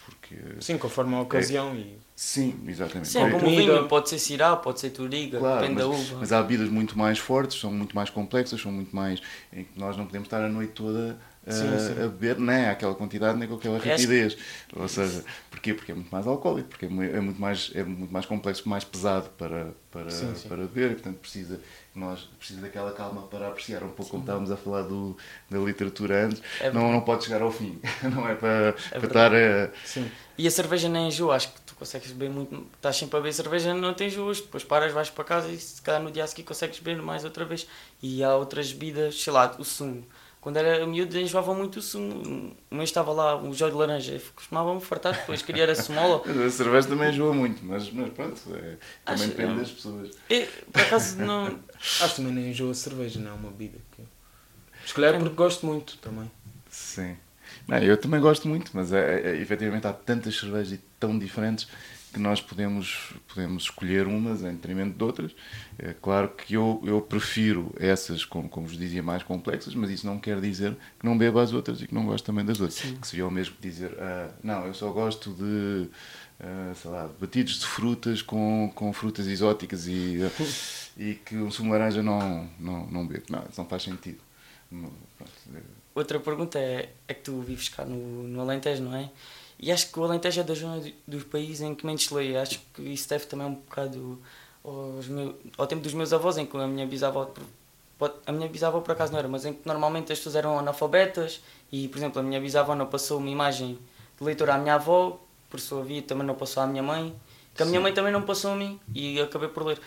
[0.05, 1.97] porque Sim, conforme a ocasião e...
[2.17, 3.09] sim, exatamente.
[3.09, 6.01] Sim, é como o vinho, pode ser Syrah, pode ser Turiga, Claro, depende da mas,
[6.11, 6.17] uva.
[6.21, 9.21] mas há bebidas muito mais fortes, são muito mais complexas, são muito mais.
[9.53, 11.93] em que nós não podemos estar a noite toda Sim, sim.
[11.93, 14.37] a beber nem àquela quantidade nem com aquela Acho- rapidez.
[14.77, 15.75] Ou seja, porquê?
[15.75, 18.85] Porque é muito mais alcoólico, porque é é muito mais, é muito mais complexo, mais
[18.85, 21.61] pesado para, para, Sim, para beber e, portanto, precisa,
[21.95, 25.17] nós precisa daquela calma para apreciar um pouco, como estávamos a falar do,
[25.51, 26.43] da literatura antes.
[26.61, 27.81] É não, não pode chegar ao fim,
[28.15, 29.35] não é para, para verdade.
[29.35, 29.87] estar a.
[29.87, 30.11] Sim.
[30.39, 32.67] E a cerveja nem enjoa, acho que tu consegues beber muito.
[32.77, 35.83] Estás sempre a beber cerveja, não te enjoas, depois paras, vais para casa e se
[35.83, 37.67] calhar no dia a seguir consegues beber mais outra vez.
[38.03, 40.05] E há outras bebidas, sei lá, o sumo.
[40.41, 42.55] Quando era miúdo enjoava muito o sumo.
[42.71, 46.23] O meu estava lá, um jogo de laranja, costumava-me fartar, depois queria era sumola.
[46.47, 50.11] A cerveja também enjoa muito, mas, mas pronto, é, também Acho- depende das pessoas.
[50.31, 51.59] E, por acaso não.
[51.79, 53.79] Acho que também nem enjoo a cerveja, não é uma bebida.
[53.95, 54.03] Que...
[54.87, 56.31] Se calhar porque gosto muito também.
[56.71, 57.17] Sim.
[57.69, 61.69] Não, eu também gosto muito, mas é, é, efetivamente há tantas cervejas e tão diferentes
[62.13, 65.33] que nós podemos, podemos escolher umas em detrimento de outras.
[65.79, 70.07] É claro que eu, eu prefiro essas, como, como vos dizia, mais complexas, mas isso
[70.07, 72.81] não quer dizer que não beba as outras e que não gosto também das outras.
[72.81, 75.89] Que seria o mesmo dizer, ah, não, eu só gosto de,
[76.41, 80.19] ah, sei lá, batidos de frutas com, com frutas exóticas e,
[80.99, 83.25] e que o sumo laranja não, não, não bebo.
[83.31, 84.19] Não, isso não faz sentido.
[84.69, 87.97] Pronto, é- Outra pergunta é, é que tu vives cá no,
[88.29, 89.11] no Alentejo, não é?
[89.63, 92.37] E acho que o Alentejo é da zona do- dos países em que menos lê.
[92.37, 94.19] Acho que isso deve também um bocado
[94.65, 97.31] aos meu, ao tempo dos meus avós, em que a minha bisavó,
[98.27, 101.41] a minha bisavó por acaso não era, mas em que normalmente as pessoas eram analfabetas
[101.71, 103.79] e, por exemplo, a minha bisavó não passou uma imagem
[104.19, 105.21] de leitor à minha avó,
[105.51, 107.15] por sua via também não passou à minha mãe,
[107.55, 109.79] que a minha mãe também não passou a mim e acabei por ler.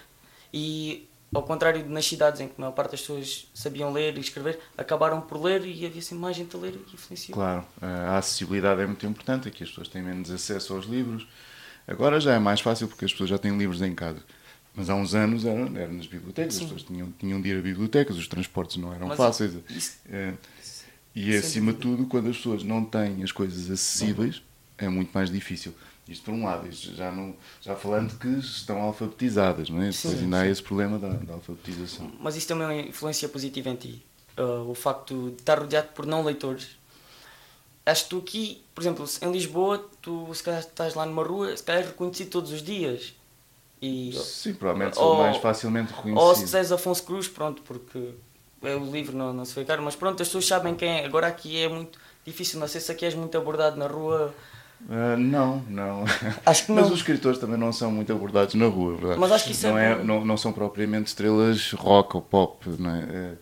[0.53, 4.17] E ao contrário de nas cidades em que a maior parte das pessoas sabiam ler
[4.17, 7.35] e escrever, acabaram por ler e havia assim mais gente a ler e influenciou.
[7.35, 11.27] Claro, a acessibilidade é muito importante, aqui as pessoas têm menos acesso aos livros.
[11.87, 14.19] Agora já é mais fácil porque as pessoas já têm livros em casa.
[14.75, 16.61] Mas há uns anos era, era nas bibliotecas, Sim.
[16.65, 19.53] as pessoas tinham, tinham de ir a bibliotecas, os transportes não eram Mas fáceis.
[19.69, 20.33] isso- É,
[21.15, 24.41] e Sem acima de tudo, quando as pessoas não têm as coisas acessíveis,
[24.77, 25.75] é muito mais difícil.
[26.07, 29.89] Isto por um lado, isto já, não, já falando que estão alfabetizadas, não é?
[29.89, 32.11] Depois ainda há esse problema da, da alfabetização.
[32.19, 34.05] Mas isso também é uma influência positiva em ti.
[34.37, 36.77] Uh, o facto de estar rodeado por não leitores.
[37.85, 41.55] Acho que tu aqui, por exemplo, em Lisboa, tu se calhar estás lá numa rua,
[41.55, 43.13] se calhar és reconhecido todos os dias.
[43.81, 46.25] E, Sim, provavelmente Ou- mais facilmente reconhecido.
[46.25, 48.13] ou se és Afonso Cruz, pronto, porque
[48.61, 51.05] é o livro, não, não se vê caro, mas pronto, as pessoas sabem quem é.
[51.05, 54.33] Agora aqui é muito difícil, não sei se aqui és muito abordado na rua.
[54.89, 56.03] Ah, não, não.
[56.45, 56.93] Acho que Mas não.
[56.93, 59.19] os escritores também não são muito abordados na rua, é verdade.
[59.19, 62.67] Mas acho que isso é não, é, não, não são propriamente estrelas rock ou pop,
[62.79, 63.01] não é?
[63.01, 63.35] É,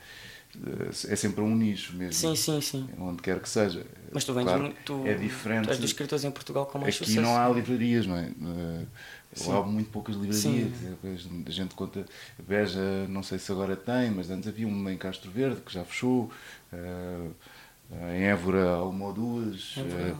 [0.90, 2.14] é sempre um nicho mesmo.
[2.14, 2.90] Sim, sim, sim.
[3.00, 3.86] Onde quer que seja.
[4.12, 4.78] Mas tu vendes Claro, muito.
[4.86, 5.64] Tu, é diferente.
[5.66, 7.22] Tu és dos escritores em Portugal com mais Aqui sucesso.
[7.22, 8.26] não há livrarias, não é?
[8.30, 8.86] Eh,
[9.34, 9.52] Sim.
[9.54, 10.42] Há muito poucas livrarias.
[10.42, 10.74] Sim.
[10.90, 12.06] Depois A gente conta.
[12.38, 15.86] Beja, não sei se agora tem, mas antes havia uma em Castro Verde que já
[15.86, 16.30] fechou.
[16.74, 17.28] eh,
[18.18, 19.76] em Évora há uma ou duas.
[19.78, 20.14] É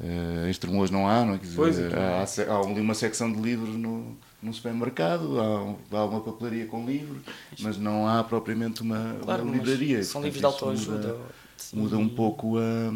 [0.00, 1.38] eh, em Estremoz não há, não é?
[1.38, 5.64] Quer dizer, Pois, aqui há, há há uma secção de livros no, no supermercado, há,
[5.64, 7.22] um- há uma papelaria com livros,
[7.60, 10.02] mas não há propriamente uma, Claro, uma livraria.
[10.04, 11.16] São livros de muda- autoajuda.
[11.56, 11.76] sim.
[11.76, 12.92] muda um pouco a.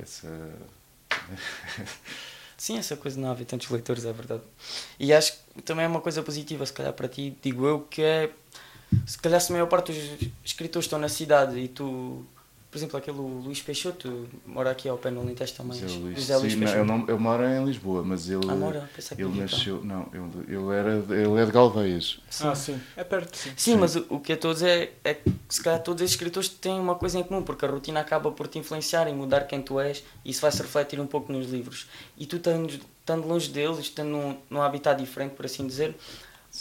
[0.00, 0.28] essa.
[2.56, 4.42] Sim, essa coisa de não haver tantos leitores, é verdade.
[4.98, 8.00] E acho que também é uma coisa positiva, se calhar para ti, digo eu, que
[8.02, 8.30] é.
[9.04, 12.24] Se calhar se a maior parte dos escritores estão na cidade e tu.
[12.72, 15.78] Por exemplo, aquele Luís Peixoto, mora aqui ao pé no Alentejo também.
[15.78, 16.80] José Luís, José Luís sim, não, Peixoto.
[16.80, 18.88] ele, não, ele mora em Lisboa, mas ele, Ah, mora?
[18.96, 19.84] Pensei que ele nasceu.
[19.84, 22.18] Não, ele, ele, era, ele é de Galveias.
[22.40, 22.80] Ah, sim.
[22.96, 23.52] É perto, sim.
[23.58, 26.00] Sim, mas o, o que eu estou a dizer é, é que se calhar todos
[26.00, 29.12] esses escritores têm uma coisa em comum, porque a rotina acaba por te influenciar e
[29.12, 31.86] mudar quem tu és, e isso vai se refletir um pouco nos livros.
[32.16, 35.94] E tu, estando, estando longe deles, estando num, num habitat diferente, por assim dizer,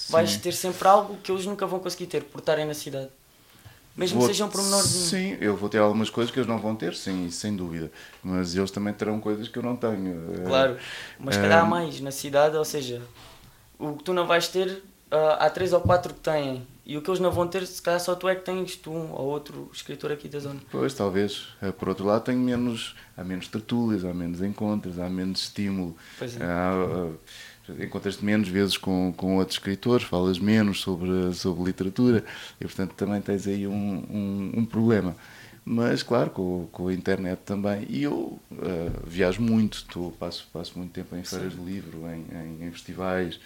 [0.09, 0.39] vais Sim.
[0.39, 3.07] ter sempre algo que eles nunca vão conseguir ter, por estarem na cidade.
[3.95, 5.05] Mesmo Vou- que seja um pormenorzinho.
[5.05, 7.91] Sim, eu vou ter algumas coisas que eles não vão ter, sim, sem dúvida.
[8.23, 10.33] Mas eles também terão coisas que eu não tenho.
[10.33, 10.77] Eh, Claro,
[11.19, 13.01] mas se calhar há eh, mais na cidade, ou seja,
[13.77, 16.65] o que tu não vais ter, ah, há três ou quatro que têm.
[16.85, 18.91] E o que eles não vão ter, se calhar só tu é que tens, tu
[18.91, 20.59] um ou outro escritor aqui da zona.
[20.71, 21.49] Pois, talvez.
[21.61, 25.95] Eh, Por outro lado, tenho menos, há menos tertúlias, há menos encontros, há menos estímulo.
[26.17, 26.43] Pois é.
[26.43, 27.09] Há,
[27.79, 32.23] Encontras-te menos vezes com, com outros escritores, falas menos sobre, sobre literatura
[32.59, 35.15] e, portanto, também tens aí um, um, um problema.
[35.63, 37.85] Mas, claro, com, com a internet também.
[37.87, 42.25] E eu ah, viajo muito, estou, passo, passo muito tempo em feiras de livro, em,
[42.35, 43.39] em, em festivais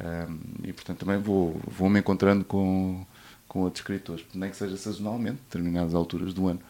[0.00, 0.28] ah,
[0.64, 3.06] e, portanto, também vou, vou me encontrando com,
[3.46, 6.60] com outros escritores, nem que seja sazonalmente, determinadas alturas do ano.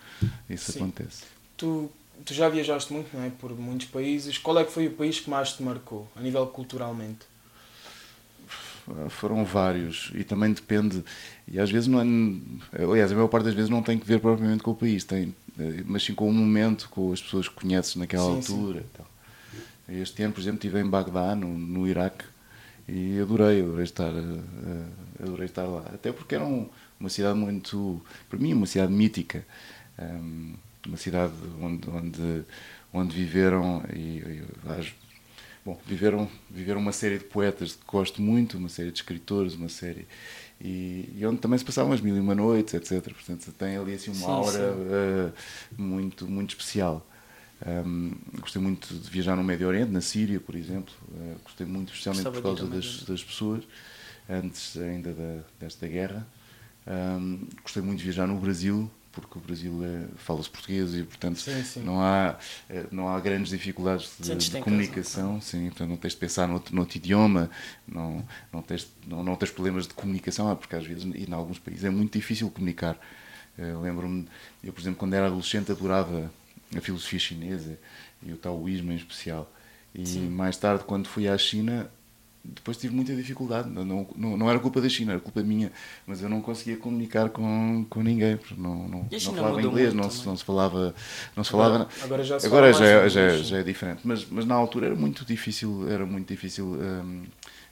[0.49, 0.81] Isso Sim.
[0.81, 1.25] acontece.
[1.57, 1.91] Tu
[2.25, 3.31] tu já viajaste muito, não é?
[3.31, 4.39] Por muitos países.
[4.39, 7.31] Qual é que foi o país que mais te marcou, a nível culturalmente?
[9.11, 11.05] Foram vários e também depende.
[11.47, 12.83] E às vezes não é.
[12.83, 15.35] Aliás, a maior parte das vezes não tem que ver propriamente com o país, tem,
[15.85, 18.81] mas sim com o momento, com as pessoas que conheces naquela sim, altura.
[18.81, 18.87] Sim.
[18.93, 19.07] Então.
[19.89, 22.25] Este ano, por exemplo, estive em Bagdá, no, no Iraque,
[22.89, 24.43] e adorei, adorei estar, uh,
[25.23, 25.85] adorei estar lá.
[25.93, 29.45] Até porque era um, uma cidade muito, para mim, uma cidade mítica.
[29.99, 30.55] Um,
[30.87, 32.45] uma cidade onde, onde,
[32.93, 34.45] onde viveram e, e
[35.65, 39.69] bom, viveram, viveram uma série de poetas que gosto muito, uma série de escritores, uma
[39.69, 40.07] série
[40.61, 43.03] e, e, onde também se passavam as mil e uma noites, etc.
[43.15, 45.79] Portanto, tem ali assim uma sim, aura sim.
[45.79, 47.07] Uh, muito, muito especial.
[47.67, 50.93] Um, gostei muito de viajar no Médio Oriente, na Síria, por exemplo.
[51.09, 53.65] Uh, gostei muito, especialmente por causa das, das, pessoas,
[54.29, 56.27] antes ainda da, desta guerra.
[56.87, 61.41] Um, gostei muito de viajar no Brasil, porque o Brasil é, fala-se português e, portanto,
[61.41, 61.83] sim, sim.
[61.83, 65.35] Não, há, eh, não há grandes dificuldades de, de comunicação.
[65.35, 67.51] Casa, sim, então não tens de pensar no outro, no outro idioma,
[67.87, 71.59] não, não, tens, não, não tens problemas de comunicação, porque às vezes, e em alguns
[71.59, 72.99] países, é muito difícil comunicar.
[73.59, 74.29] Eh, lembro-me,
[74.63, 76.33] eu, por exemplo, quando era adolescente, adorava
[76.77, 77.79] a filosofia chinesa
[78.23, 79.53] e o taoísmo em especial.
[79.93, 80.29] E sim.
[80.29, 81.91] mais tarde, quando fui à China,
[82.43, 83.69] depois tive muita dificuldade.
[83.69, 85.71] Não, não, não era culpa da China, era culpa minha.
[86.07, 88.39] Mas eu não conseguia comunicar com, com ninguém.
[88.57, 90.95] Não, não, não falava inglês, não se, não se falava.
[91.37, 94.01] Não se falava agora, agora já, se agora já, é, já, é, já, é diferente.
[94.05, 97.25] Mas, mas na altura era muito difícil, era muito difícil um,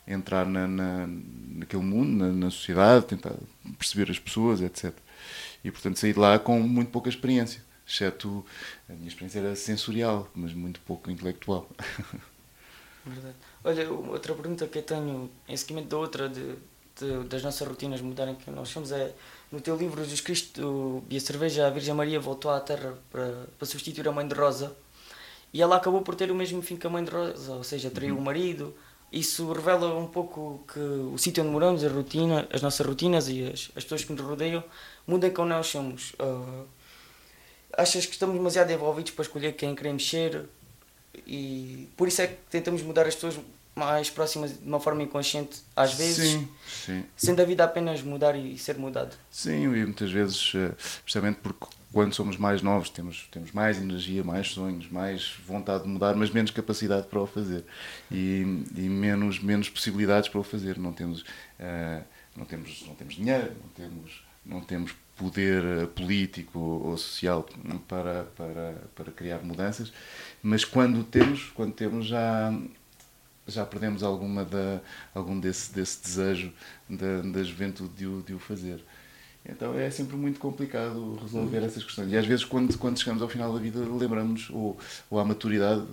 [0.06, 1.08] entrar na, na,
[1.56, 3.34] naquele mundo, na, na sociedade, tentar
[3.78, 4.92] perceber as pessoas, etc.
[5.64, 7.66] E portanto saí de lá com muito pouca experiência.
[7.86, 8.44] Exceto
[8.86, 11.70] a minha experiência era sensorial, mas muito pouco intelectual.
[13.08, 13.34] Verdade.
[13.64, 16.56] Olha, outra pergunta que eu tenho em seguimento da outra, de,
[16.98, 19.14] de, das nossas rotinas mudarem, que nós somos, é
[19.50, 23.46] no teu livro Jesus Cristo e a cerveja, a Virgem Maria voltou à Terra para,
[23.58, 24.76] para substituir a mãe de Rosa
[25.52, 27.90] e ela acabou por ter o mesmo fim que a mãe de Rosa, ou seja,
[27.90, 28.20] traiu uhum.
[28.20, 28.74] o marido.
[29.10, 33.44] Isso revela um pouco que o sítio onde moramos, a rotina, as nossas rotinas e
[33.44, 34.62] as, as pessoas que nos rodeiam
[35.06, 36.12] mudam como nós somos.
[36.12, 36.66] Uh,
[37.72, 40.46] achas que estamos demasiado envolvidos para escolher quem queremos ser?
[41.26, 43.38] E por isso é que tentamos mudar as pessoas
[43.74, 47.04] mais próximas de uma forma inconsciente, às vezes, sim, sim.
[47.16, 49.16] sendo a vida apenas mudar e ser mudado.
[49.30, 50.72] Sim, e muitas vezes, eh,
[51.04, 55.88] justamente porque quando somos mais novos temos, temos mais energia, mais sonhos, mais vontade de
[55.88, 57.64] mudar, mas menos capacidade para o fazer
[58.10, 60.76] e, e menos, menos possibilidades para o fazer.
[60.76, 62.04] Não temos, uh,
[62.36, 67.44] não temos, não temos dinheiro, não temos, não temos poder eh, político ou social
[67.88, 69.92] para, para, para criar mudanças,
[70.42, 72.52] mas quando temos, quando temos já
[73.46, 74.80] já perdemos alguma da,
[75.14, 76.52] algum desse, desse desejo
[76.88, 78.84] da, da juventude de o, de o fazer.
[79.48, 82.12] Então é sempre muito complicado resolver essas questões.
[82.12, 85.86] E às vezes, quando, quando chegamos ao final da vida, lembramos, ou, ou à maturidade,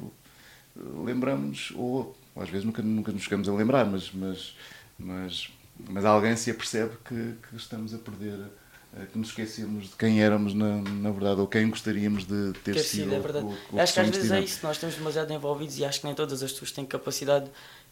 [0.76, 4.56] lembramos, ou, ou às vezes nunca, nunca nos chegamos a lembrar, mas, mas,
[5.00, 5.50] mas,
[5.90, 8.38] mas alguém se apercebe que, que estamos a perder
[9.12, 12.84] que nos esquecemos de quem éramos na, na verdade ou quem gostaríamos de ter, ter
[12.84, 13.14] sido.
[13.14, 13.48] É verdade.
[13.78, 16.42] acho que às vezes é isso, nós estamos demasiado envolvidos e acho que nem todas
[16.42, 17.46] as pessoas têm capacidade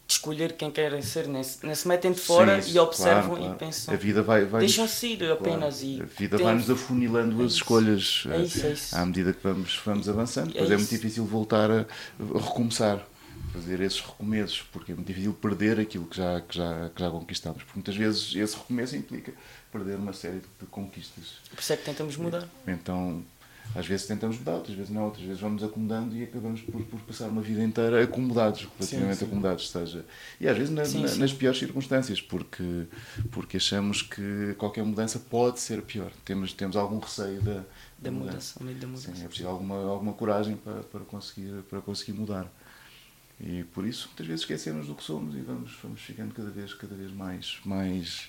[0.06, 3.36] de escolher quem querem ser, nem se, nem se metem de fora Sim, e observam
[3.36, 3.54] claro, claro.
[3.54, 3.94] e pensam.
[3.94, 5.94] A vida vai, vai Deixam-se ir apenas claro.
[5.94, 6.02] e.
[6.02, 8.96] A vida vai-nos afunilando é as escolhas é isso, é isso.
[8.96, 10.52] à medida que vamos, vamos avançando.
[10.52, 13.06] Pois é, é muito difícil voltar a, a recomeçar
[13.52, 17.10] fazer esses recomeços, porque é muito difícil perder aquilo que já, que já, que já
[17.10, 17.62] conquistamos.
[17.62, 19.32] Porque muitas vezes esse recomeço implica
[19.74, 21.40] perder uma série de conquistas.
[21.50, 22.48] Por isso é que tentamos mudar.
[22.64, 23.24] Então,
[23.74, 27.00] às vezes tentamos mudar, outras vezes não, outras vezes vamos acomodando e acabamos por, por
[27.00, 29.24] passar uma vida inteira acomodados, relativamente sim, sim.
[29.24, 30.04] acomodados, seja.
[30.40, 32.86] E às vezes na, sim, na, nas piores circunstâncias, porque,
[33.32, 36.12] porque achamos que qualquer mudança pode ser pior.
[36.24, 37.64] Temos, temos algum receio da, da,
[37.98, 38.54] da mudança.
[38.60, 38.80] mudança.
[38.80, 39.12] Da mudança.
[39.12, 42.48] Sim, é preciso alguma, alguma coragem para, para, conseguir, para conseguir mudar.
[43.40, 46.72] E por isso, muitas vezes esquecemos do que somos e vamos, vamos ficando cada vez,
[46.74, 48.28] cada vez mais, mais,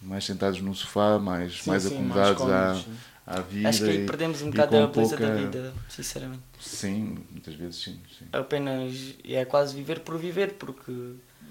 [0.00, 2.86] mais sentados no sofá, mais, sim, mais sim, acomodados mais
[3.26, 3.68] à, à vida.
[3.68, 5.32] Acho que aí perdemos um bocado a beleza pouca...
[5.32, 6.42] da vida, sinceramente.
[6.60, 8.26] Sim, muitas vezes sim, sim.
[8.32, 8.94] Apenas
[9.24, 10.92] é quase viver por viver, porque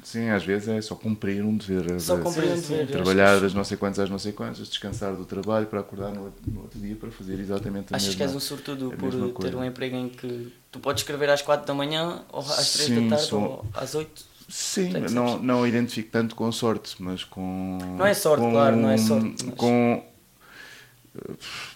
[0.03, 1.99] Sim, às vezes é só cumprir um dever.
[1.99, 2.87] Só cumprir um dever.
[2.87, 6.33] Trabalhar das não sei quantas às não sei quantas, descansar do trabalho para acordar no,
[6.47, 9.33] no outro dia para fazer exatamente a Achas mesma que és um sortudo por ter
[9.33, 9.57] coisa.
[9.57, 13.09] um emprego em que tu podes escrever às 4 da manhã, ou às 3 Sim,
[13.09, 13.41] da tarde, sou...
[13.41, 14.25] ou às 8?
[14.47, 17.77] Sim, não, não identifico tanto com sorte, mas com.
[17.97, 19.45] Não é sorte, com, claro, não é sorte.
[19.45, 19.55] Mas...
[19.55, 20.03] Com,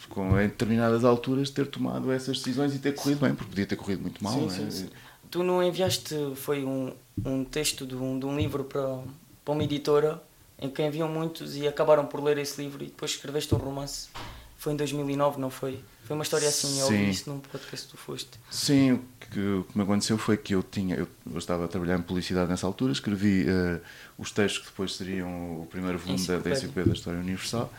[0.10, 3.76] com em determinadas alturas ter tomado essas decisões e ter corrido bem, porque podia ter
[3.76, 4.34] corrido muito mal.
[4.34, 4.72] Sim, sim, é?
[4.72, 4.90] sim.
[5.30, 6.94] Tu não enviaste, foi um,
[7.26, 9.00] um texto de um, de um livro para,
[9.44, 10.22] para uma editora
[10.60, 14.10] em que enviam muitos e acabaram por ler esse livro e depois escreveste um romance.
[14.58, 15.80] foi em 2009, não foi?
[16.06, 18.30] Foi uma história assim, eu ouvi isso num podcast que tu foste.
[18.50, 19.02] Sim,
[19.32, 22.02] que, o que me aconteceu foi que eu tinha, eu, eu estava a trabalhar em
[22.02, 23.80] publicidade nessa altura, escrevi eh,
[24.18, 26.52] os textos que depois seriam o primeiro volume da.
[26.52, 27.74] Enciclopédia da História Universal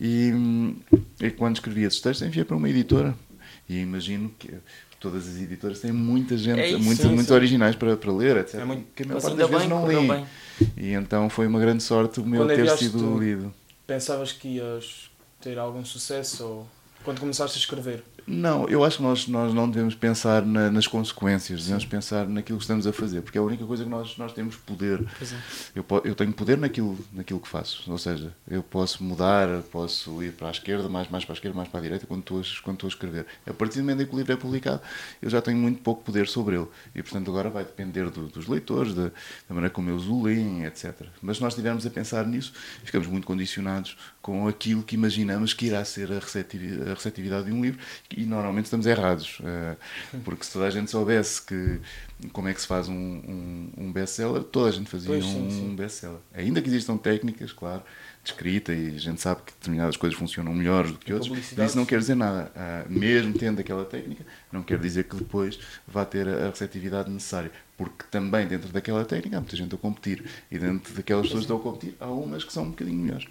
[0.00, 0.32] e,
[1.20, 3.14] e quando escrevi esses textos enviei para uma editora
[3.68, 4.52] e imagino que
[5.00, 7.34] todas as editoras têm muita gente, É isso, muitos, sim, muitos sim.
[7.34, 8.54] originais para, para ler, etc.
[8.60, 10.08] É muito- que a maior parte das vezes bem, não li.
[10.08, 10.26] bem.
[10.76, 13.52] E então foi uma grande sorte o meu ter sido lido.
[13.86, 16.68] Pensavas que ias ter algum sucesso ou
[17.02, 18.02] quando começaste a escrever?
[18.26, 22.56] Não, eu acho que nós, nós não devemos pensar na- nas consequências, devemos pensar naquilo
[22.58, 25.04] que estamos a fazer, porque é a única coisa que nós, nós temos poder.
[25.20, 25.36] É.
[25.74, 30.32] Eu, eu tenho poder naquilo, naquilo que faço, ou seja, eu posso mudar, posso ir
[30.32, 32.62] para a esquerda, mais, mais para a esquerda, mais para a direita, quando estou, a-
[32.62, 33.26] quando estou a escrever.
[33.46, 34.80] A partir do momento em que o livro é publicado,
[35.20, 36.66] eu já tenho muito pouco poder sobre ele.
[36.94, 39.10] E, portanto, agora vai depender do- dos leitores, da, da
[39.50, 40.94] maneira como eles o leem, etc.
[41.20, 42.54] Mas se nós estivermos a pensar nisso,
[42.84, 47.52] ficamos muito condicionados com aquilo que imaginamos que irá ser a receptivi- a receptividade de
[47.52, 47.78] um livro
[48.16, 49.36] e normalmente estamos errados.
[49.44, 49.76] eh,
[50.24, 51.78] Porque se toda a gente soubesse que
[52.32, 55.50] como é que se faz um, um, um best-seller, toda a gente fazia Pois, um,
[55.50, 55.76] sim.
[55.76, 56.20] best-seller.
[56.32, 57.82] Ainda que existam técnicas, claro,
[58.22, 61.76] de escrita e a gente sabe que determinadas coisas funcionam melhores do que outras, isso
[61.76, 62.50] não quer dizer nada.
[62.56, 67.50] Ah, mesmo tendo aquela técnica, não quer dizer que depois vá ter a receptividade necessária.
[67.76, 71.52] Porque também dentro daquela técnica há muita gente a competir e dentro daquelas pessoas que
[71.52, 73.26] estão a competir há umas que são um bocadinho melhores.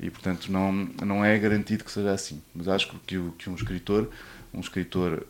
[0.00, 2.42] E portanto não, não é garantido que seja assim.
[2.54, 4.10] Mas acho que, que, um escritor,
[4.52, 5.26] um escritor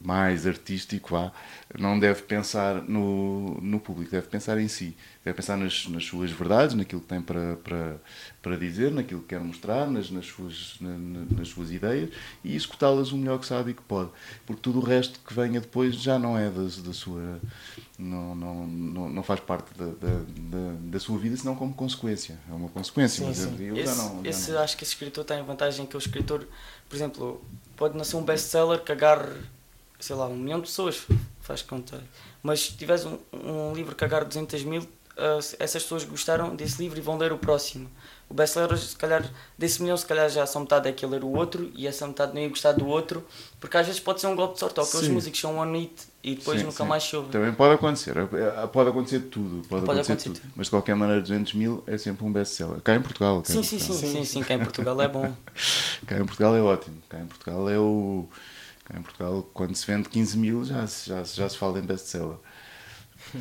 [0.00, 1.32] mais artístico, vá,
[1.78, 6.30] não deve pensar no, no público, deve pensar em si, deve pensar nas, nas suas
[6.30, 7.96] verdades, naquilo que tem para, para,
[8.42, 12.10] para dizer, naquilo que quer mostrar, nas, nas, suas, na- na- nas suas ideias
[12.44, 14.10] e executá-las o melhor que sabe e que pode.
[14.44, 17.40] Porque tudo o resto que venha depois já não é da, da sua.
[17.96, 22.36] Não, não, não, não faz parte da, da, da, da sua vida, senão como consequência.
[22.50, 23.62] É uma consequência, Sim, mas eu- sim.
[23.64, 24.24] eu, já Esse, não.
[24.24, 24.60] já esse- não.
[24.60, 26.46] acho que esse escritor tem a vantagem que o escritor,
[26.88, 27.44] por exemplo,
[27.76, 29.30] pode nascer um best-seller que agarre,
[30.00, 31.06] sei lá, um milhão de pessoas,
[31.40, 32.02] faz conta.
[32.42, 34.86] Mas se tiveres um, um livro que agarre 200 mil,
[35.16, 37.88] ah, essas pessoas gostaram desse livro e vão ler o próximo.
[38.28, 39.22] O best-seller, se calhar,
[39.56, 42.32] desse milhão, se calhar já só metade é que ler o outro e essa metade
[42.34, 43.24] não ia gostar do outro,
[43.60, 45.12] porque às vezes pode ser um golpe de sorte, ou aqueles Sim.
[45.12, 46.88] músicos são one hit e depois Sim, nunca sim.
[46.88, 47.28] mais chove.
[47.30, 50.40] Também pode acontecer, é- é- pode acontecer tudo, pode, Pode acontecer, acontecer tudo.
[50.40, 50.52] tudo.
[50.56, 52.80] Mas de qualquer maneira 200 mil é sempre um best-seller.
[52.80, 53.42] Cá em Portugal.
[53.42, 54.12] Cá em Sim, sim, sim, Portugal.
[54.12, 55.34] sim, sim, cá em Portugal é bom.
[56.06, 56.96] Cá em Portugal é ótimo.
[57.08, 58.26] Cá em Portugal é o.
[58.86, 61.82] Cá em Portugal, quando se vende 15 mil, já, se- já, já se fala em
[61.82, 62.36] best-seller.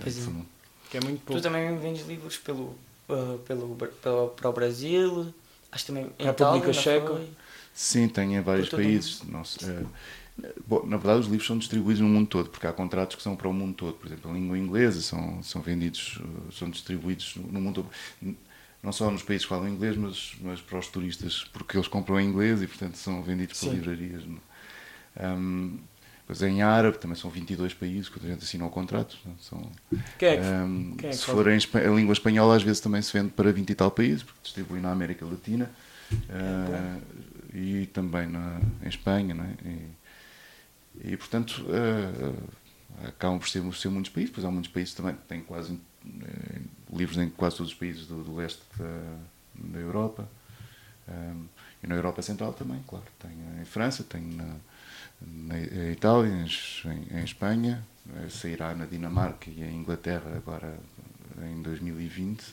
[0.01, 0.31] Pois é.
[0.89, 1.41] Que é muito pouco.
[1.41, 2.75] Tu também vendes livros pelo,
[3.09, 5.33] ah, pelo, pelo, para o Brasil,
[5.71, 7.21] acho também em República Checa.
[7.73, 9.23] Sim, tem em vários países.
[9.23, 9.85] Não sei,
[10.43, 13.23] eh, bom, na verdade, os livros são distribuídos no mundo todo, porque há contratos que
[13.23, 13.93] são para o mundo todo.
[13.93, 18.35] Por exemplo, a língua inglesa são, são vendidos, eh, são distribuídos no no mundo todo.
[18.81, 22.19] Não só nos países que falam inglês, mas, mas para os turistas, porque eles compram
[22.19, 24.23] em inglês e, portanto, são vendidos por livrarias.
[25.19, 25.79] Um,
[26.25, 29.17] Pois em árabe também são 22 países que a gente assina o contrato.
[29.25, 29.29] é?
[29.41, 29.69] São,
[30.17, 31.37] Quem é que, um, quem é que se faz?
[31.37, 34.23] for em a língua espanhola, às vezes também se vende para 20 e tal países,
[34.23, 35.69] porque distribui na América Latina
[36.13, 37.01] uh,
[37.53, 39.33] e também na, em Espanha.
[39.35, 39.53] Não é?
[39.65, 44.93] e, e, portanto, uh, uh, acabam por ser, ser muitos países, pois há muitos países
[44.93, 46.61] também que têm quase eh,
[46.91, 49.17] livros em quase todos os países do, do leste da,
[49.55, 50.27] da Europa.
[51.07, 51.45] Um,
[51.83, 53.05] e na Europa Central também, claro.
[53.19, 54.55] Tem em França, tem na,
[55.27, 55.59] na
[55.91, 60.77] Itália, em, em- Espanha, eh, sairá na Dinamarca e em Inglaterra agora
[61.41, 62.43] em 2020.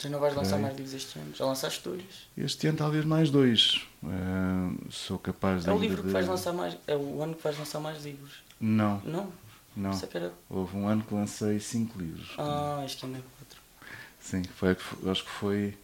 [0.00, 1.34] Já não vais lançar mais livros este ano?
[1.34, 2.04] Já lançaste dois?
[2.36, 3.84] Este ano talvez mais dois.
[4.04, 6.76] Eh, sou capaz de É o livro que de- vais lançar mais.
[6.86, 8.34] É o ano que vais lançar mais livros.
[8.60, 9.32] Não, Não?
[9.76, 9.98] não.
[9.98, 10.32] Que era.
[10.48, 12.32] Houve um ano que lancei cinco livros.
[12.38, 13.60] Ah, este ano é quatro.
[14.20, 14.76] Sim, foi,
[15.10, 15.76] acho que foi.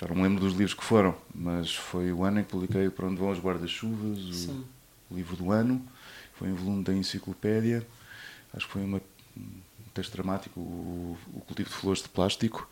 [0.00, 2.90] Já não me lembro dos livros que foram, mas foi o ano em que publiquei
[2.90, 4.64] Para Onde Vão os Guarda-Chuvas, o, Sim.
[5.14, 5.84] Livro do ano.
[6.34, 7.86] Foi um volume da enciclopédia.
[8.54, 9.00] Acho que foi uma,
[9.36, 9.50] um
[9.94, 12.68] texto dramático, o, o Cultivo de Flores de Plástico.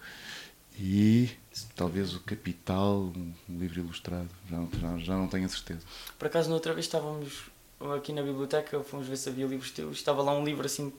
[0.79, 1.31] E
[1.77, 4.29] talvez o Capital, um, livro ilustrado.
[4.49, 5.81] Já, não- já, já não tenho a certeza.
[6.19, 7.51] Por acaso, na outra vez estávamos
[7.97, 9.97] aqui na biblioteca, fomos ver se havia livros teus.
[9.99, 10.91] Estava lá um livro assim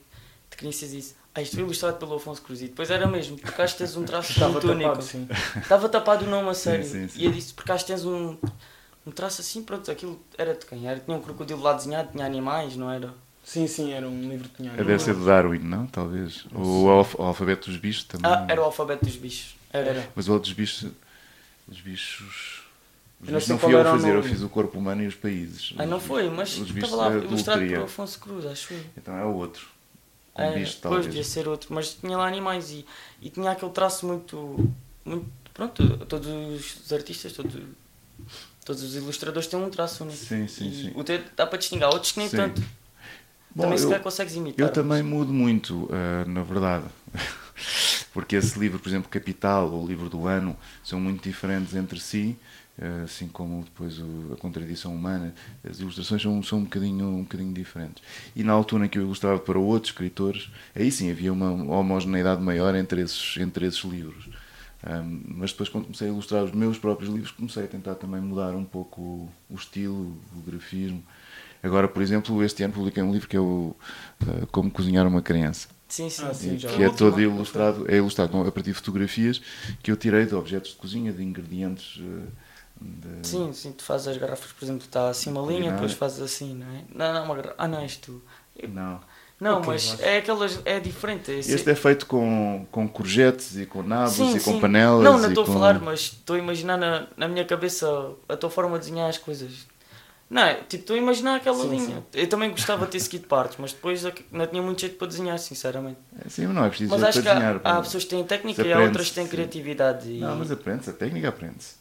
[0.52, 2.62] de crianças e disse: Ah, isto foi ilustrado pelo Afonso Cruz.
[2.62, 4.90] E depois era mesmo, porque acho que tens um traço Estava muito único.
[4.90, 5.28] tapado, sim.
[5.62, 6.86] Estava tapado o nome a sério.
[6.86, 7.20] sim, sim.
[7.20, 8.38] E eu disse: Porque acho que tens um,
[9.06, 10.88] um traço assim, pronto, aquilo era de quem?
[10.88, 13.14] Era, tinha um crocodilo lá desenhado, tinha animais, não era?
[13.44, 14.72] Sim, sim, era um livro que tinha.
[14.72, 15.88] Deve ser do Darwin, não?
[15.88, 16.46] Talvez.
[16.54, 18.32] Ou o, alf- o Alfabeto dos Bichos também.
[18.32, 19.56] Ah, era o alfabeto dos bichos.
[19.74, 19.90] Era.
[19.90, 20.10] Era.
[20.16, 20.92] Mas o outro dos bichos.
[21.68, 22.64] Os bichos.
[23.22, 25.08] Os Eu não bichos não fui eu a fazer, eu fiz o corpo humano e
[25.08, 25.74] os países.
[25.78, 27.78] Ah, não Os foi, mas estava lá ilustrado por.
[27.80, 28.84] Afonso Cruz, acho eu.
[28.98, 29.66] Então é o outro.
[30.34, 31.06] Com É, bicho, pois, talvez.
[31.08, 32.86] devia ser outro, mas tinha lá animais e,
[33.22, 34.70] e tinha aquele traço muito,
[35.04, 35.26] muito.
[35.54, 37.54] Pronto, todos os artistas, todos
[38.66, 40.18] Todos os ilustradores têm um traço único.
[40.18, 40.92] Sim, sim, E sim.
[40.96, 42.38] O teu dá para distinguir, há outros que nem Sim.
[42.38, 42.62] tanto.
[43.54, 44.66] Bom, também se eu- calhar consegues imitar.
[44.68, 46.86] Eu também mudo muito, eh, na verdade.
[48.14, 52.00] Porque esse livro, por exemplo, Capital ou o livro do ano, são muito diferentes entre
[52.00, 52.38] si,
[52.78, 55.34] eh, assim como depois o- a contradição humana.
[55.70, 58.04] As ilustrações são, são um, bocadinho, um bocadinho diferentes.
[58.36, 62.42] E na altura em que eu ilustrava para outros escritores, aí sim havia uma homogeneidade
[62.42, 64.30] maior entre esses, entre esses livros.
[64.84, 68.20] Ahm, mas depois, quando comecei a ilustrar os meus próprios livros, comecei a tentar também
[68.22, 71.04] mudar um pouco o, o estilo, o grafismo.
[71.64, 73.76] Agora, por exemplo, este ano publiquei um livro que é o
[74.22, 76.24] eh, Como Cozinhar uma Criança, Sim, sim.
[76.26, 79.40] Ah, sim, que é todo ilustrado, é ilustrado com- a partir de fotografias
[79.84, 82.00] que eu tirei de objetos de cozinha, de ingredientes.
[82.02, 82.28] eh,
[82.82, 86.20] de- Sim, sim, tu fazes as garrafas, por exemplo, está assim uma linha, depois fazes
[86.22, 86.84] assim, não é?
[86.96, 87.56] Não, não, uma garrafa.
[87.60, 88.22] Ah, não, és tu.
[88.70, 89.00] Não.
[89.42, 90.60] Não, Ok, mas mas- é aquelas.
[90.66, 91.32] É diferente.
[91.32, 94.60] É Este é feito com, com courgettes e com nabos Sim, e com sim.
[94.62, 95.04] panelas.
[95.04, 97.88] Não, não estou a com- falar, mas estou a imaginar na, na minha cabeça
[98.30, 99.66] a tua forma de desenhar as coisas.
[100.30, 102.04] Não, é, tipo, estou a imaginar aquela Sim, linha.
[102.14, 105.08] Eu também gostava de ter seguido partes, mas depois aqu- não tinha muito jeito para
[105.08, 105.98] desenhar, sinceramente.
[106.24, 107.60] É, Sim, mas não é preciso Mas acho que desenhar.
[107.64, 109.30] há, pessoas que têm técnica e há outras que têm sim.
[109.32, 110.08] criatividade.
[110.08, 110.20] E...
[110.20, 111.81] Não, mas aprende-se, a técnica aprende-se.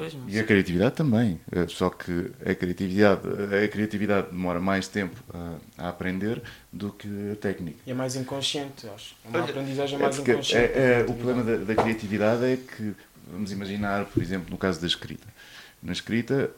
[0.00, 1.38] Pois, mas- E a criatividade também.
[1.52, 3.20] Eh, Só que a criatividade,
[3.64, 6.40] a criatividade demora mais tempo a, a aprender
[6.72, 7.76] do que a técnica.
[7.86, 9.14] E é mais inconsciente, acho.
[9.24, 10.54] É uma Olha, aprendizagem É mais inconsciente.
[10.72, 12.94] é- é- o problema da, da criatividade é que,
[13.30, 15.26] vamos imaginar, por exemplo, no caso da escrita.
[15.82, 16.50] Na escrita,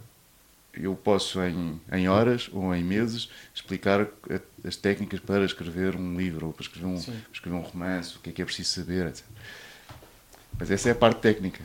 [0.73, 4.07] eu posso em, em horas ou em meses explicar
[4.65, 7.15] as técnicas para escrever um livro ou para escrever um, Sim.
[7.33, 9.25] escrever um romance, o que é que é preciso saber, etc.
[10.59, 11.61] Mas essa é a parte técnica.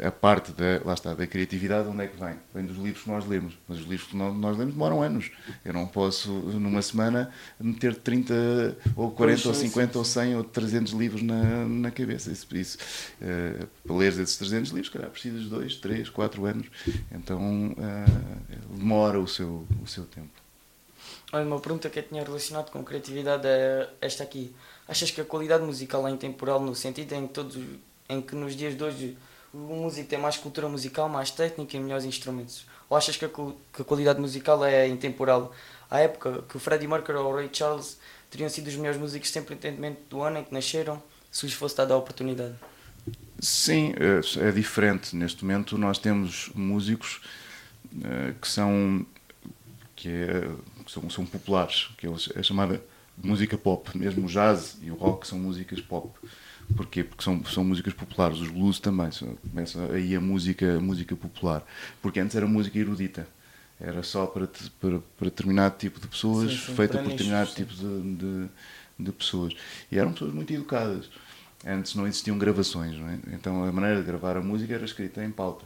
[0.00, 2.34] A parte da, lá está, da criatividade, onde é que vem?
[2.54, 3.58] Vem dos livros que nós lemos.
[3.68, 5.30] Mas os livros que nós, nós lemos demoram anos.
[5.64, 10.04] Eu não posso, numa semana, meter 30 ou 40 ou Pois, sim, 50 sim, ou
[10.04, 12.30] 100 ou 300 livros na, na cabeça.
[12.30, 12.78] Isso, isso,
[13.20, 16.66] eh, para ler esses 300 livros, calhar precisas de 2, 3, 4 anos.
[17.10, 20.42] Então eh, demora o seu, o seu tempo.
[21.32, 24.54] Olha, uma pergunta que eu tinha relacionado com criatividade é esta aqui.
[24.86, 27.58] Achas que a qualidade musical é intemporal no sentido em que, todos,
[28.08, 29.16] em que nos dias de hoje
[29.52, 32.66] o músico tem mais cultura musical, mais técnica e melhores instrumentos?
[32.88, 35.52] Ou achas que a, que a qualidade musical é intemporal?
[35.90, 37.98] À época que o Freddie Mercury ou o Ray Charles
[38.30, 41.76] teriam sido os melhores músicos sempre independentemente do ano em que nasceram, se lhes fosse
[41.76, 42.54] dada a oportunidade?
[43.40, 45.14] Sim, é, é diferente.
[45.16, 47.20] Neste momento nós temos músicos
[48.04, 49.04] eh, que são
[49.96, 50.48] que é-
[50.84, 52.82] que são, são populares, que é chamada
[53.16, 53.96] música pop.
[53.96, 56.10] Mesmo o jazz e o rock são músicas pop.
[56.76, 57.04] Porquê?
[57.04, 58.38] Porque são, são músicas populares.
[58.40, 59.10] Os blues também.
[59.50, 61.64] Começa aí a música, a música popular.
[62.00, 63.26] Porque antes era música erudita.
[63.80, 67.50] Era só para, te- para, para determinado tipo de pessoas, Sim, sim, feita por determinado
[67.50, 67.56] sim.
[67.56, 68.48] tipo de, de,
[68.98, 69.54] de pessoas.
[69.90, 71.10] E eram pessoas muito educadas.
[71.66, 73.18] Antes não existiam gravações, não é?
[73.32, 75.64] então a maneira de gravar a música era escrita em pauta.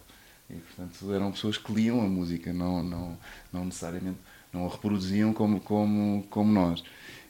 [0.51, 3.19] E, portanto, eram pessoas que liam a música, não, não,
[3.53, 4.19] não necessariamente
[4.53, 6.83] não a reproduziam como, como, como nós.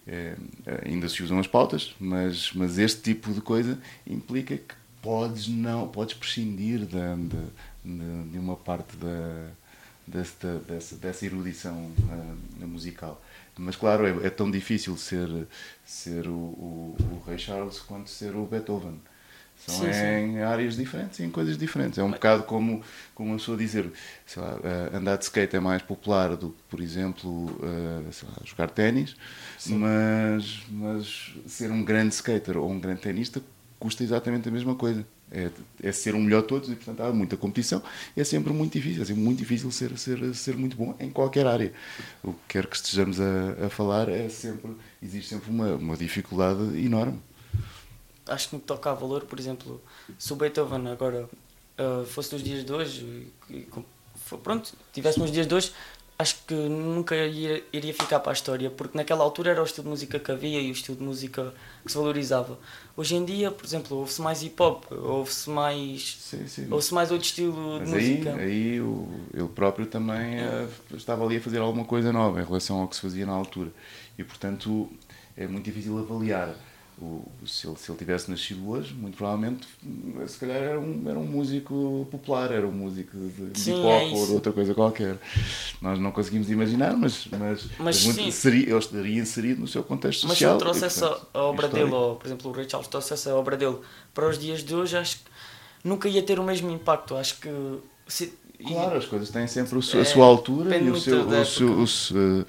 [0.07, 0.37] É,
[0.85, 3.77] ainda se usam as pautas, mas, mas este tipo de coisa
[4.07, 6.97] implica que podes, não, podes prescindir de,
[7.85, 9.51] de, de uma parte da,
[10.07, 13.21] desta, dessa, dessa erudição ah, musical.
[13.57, 15.29] Mas claro, é, é tão difícil ser,
[15.85, 16.97] ser o, o,
[17.27, 19.01] o Charles quanto ser o Beethoven.
[19.67, 20.07] São Sim, sim.
[20.07, 21.99] em áreas diferentes, em coisas diferentes.
[21.99, 22.83] É um bocado como,
[23.15, 23.91] como uma pessoa dizer,
[24.25, 27.59] sei lá, ah, andar de skate é mais popular do que, por exemplo,
[28.13, 29.17] sei lá, jogar ténis,
[29.67, 33.43] mas, mas ser um grande skater ou um grande tenista
[33.79, 35.05] custa exatamente a mesma coisa.
[35.33, 35.51] É,
[35.83, 37.83] é ser o melhor de todos e, portanto, há muita competição.
[38.17, 41.47] É sempre muito difícil, é sempre muito difícil ser, ser, ser muito bom em qualquer
[41.49, 41.73] área.
[42.23, 44.71] O que quer que estejamos a, a falar é sempre,
[45.03, 47.19] existe sempre uma, uma dificuldade enorme.
[48.29, 49.81] Acho que no que toca a valor, por exemplo,
[50.19, 51.29] se o Beethoven agora
[51.79, 53.67] ah, fosse dos dias de hoje, e-
[54.43, 55.73] pronto, tivesse nos dias de hoje,
[56.19, 59.85] acho que nunca iria, iria ficar para a história, porque naquela altura era o estilo
[59.85, 61.53] de música que havia e o estilo de música
[61.85, 62.59] que se valorizava.
[62.97, 66.17] Hoje em dia, por exemplo, ouve-se mais hip hop, ouve-se mais.
[66.19, 66.69] Sim, sim.
[66.71, 68.35] Ouve-se mais outro estilo Mas de aí, música.
[68.37, 70.67] aí o, ele próprio também eh,
[70.97, 73.71] estava ali a fazer alguma coisa nova em relação ao que se fazia na altura.
[74.19, 74.89] E, portanto,
[75.37, 76.55] é muito difícil avaliar.
[76.99, 81.03] O, se, ele, se ele tivesse nascido hoje, muito provavelmente, hum, se calhar era um,
[81.07, 84.33] era um músico popular, era um músico de, de Sim, hip hop é ou de
[84.33, 85.19] outra coisa qualquer.
[85.83, 90.27] Nós não conseguimos imaginar, mas, mas, Mas muito- seria, ele estaria inserido no seu contexto
[90.27, 90.53] Mas se social.
[90.53, 91.77] ele trouxe e, portanto, obra histórico.
[91.91, 93.77] dele, ou por exemplo o Ray Charles trouxe essa obra dele
[94.15, 95.25] para os dias de hoje, acho que
[95.85, 97.15] nunca ia ter o mesmo impacto.
[97.15, 97.51] Acho que.
[98.09, 98.33] Se,
[98.65, 101.87] Claro, as coisas têm sempre a É, sua altura e o seu, o, seu, o,
[101.87, 102.47] seu,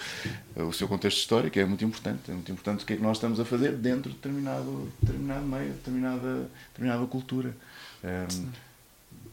[0.56, 2.30] eh, o seu contexto histórico é muito importante.
[2.30, 5.46] É muito importante o que é que nós estamos a fazer dentro de determinado, determinado
[5.46, 7.56] meio, determinada, determinada cultura.
[8.04, 8.48] Ehm,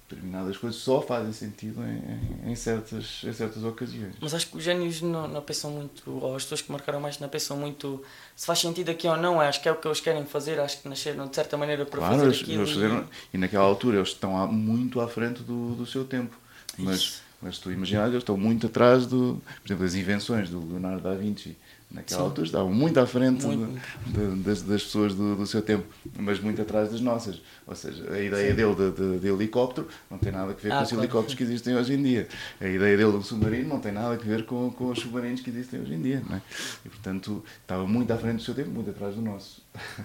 [0.09, 4.15] determinadas coisas só fazem sentido em, em, certas, em certas ocasiões.
[4.21, 7.19] Mas acho que os génios não, não pensam muito, ou as pessoas que marcaram mais
[7.19, 8.03] não pensam muito
[8.37, 9.41] se faz sentido aqui ou não.
[9.41, 11.99] Acho que é o que eles querem fazer, acho que nasceram de certa maneira para
[11.99, 12.63] claro, fazer eles, aquilo.
[12.63, 16.37] eles fizeram, e naquela altura eles estão muito à frente do, do seu tempo.
[16.79, 21.03] Mas, mas tu imaginas, eles estão muito atrás do, por exemplo, das invenções do Leonardo
[21.03, 21.57] da Vinci.
[21.91, 22.27] Naquela Sim.
[22.27, 25.85] altura estavam muito à frente Muito, de- de- das, das pessoas do, do seu tempo,
[26.19, 27.41] mas muito atrás das nossas.
[27.69, 30.79] Ou seja, a ideia dele de, de- de helicóptero não tem nada a ver Ah,
[30.79, 31.05] com os claro.
[31.05, 32.27] helicópteros que existem hoje em dia.
[32.61, 35.51] A ideia dele do submarino não tem nada a ver com, com os submarinos que
[35.51, 36.21] existem hoje em dia.
[36.33, 36.41] É?
[36.85, 39.63] E portanto estava muito à frente do seu tempo, muito atrás do nosso.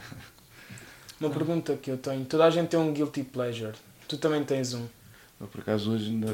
[1.19, 2.23] Uma pergunta que eu tenho.
[2.25, 3.73] Toda a gente tem um guilty pleasure.
[4.07, 4.85] Tu também tens um.
[5.39, 6.27] Eu, por acaso, hoje ainda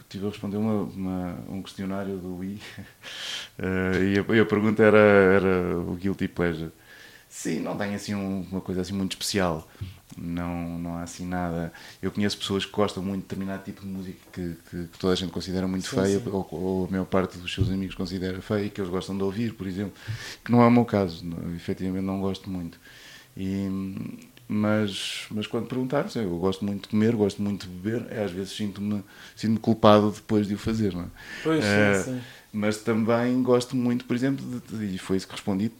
[0.00, 2.60] estive a responder uma, uma- um questionário do Wii
[3.58, 6.70] eh, e, a, e a pergunta era, era o Guilty Pleasure.
[7.28, 9.66] Sim, não tem assim um- uma coisa assim muito especial.
[10.16, 11.72] Não, não há assim nada.
[12.02, 15.14] Eu conheço pessoas que gostam muito de determinado tipo de música que, que- que toda
[15.14, 16.28] a gente considera muito Sim, feia, sim.
[16.30, 19.22] ou, ou a maior parte dos seus amigos considera feia e que eles gostam de
[19.24, 19.94] ouvir, por exemplo.
[20.44, 21.24] Que não é o meu caso.
[21.24, 22.78] Não, efetivamente não gosto muito.
[23.36, 23.68] E,
[24.52, 28.24] mas, mas quando perguntar, sim, eu gosto muito de comer, gosto muito de beber, é,
[28.24, 29.02] às vezes sinto-me
[29.36, 30.94] sinto culpado depois de o fazer.
[30.94, 31.06] Não é?
[31.42, 32.24] Pois, sim, Eh, sim.
[32.52, 35.72] Mas também gosto muito, por exemplo, de, e foi isso que respondi,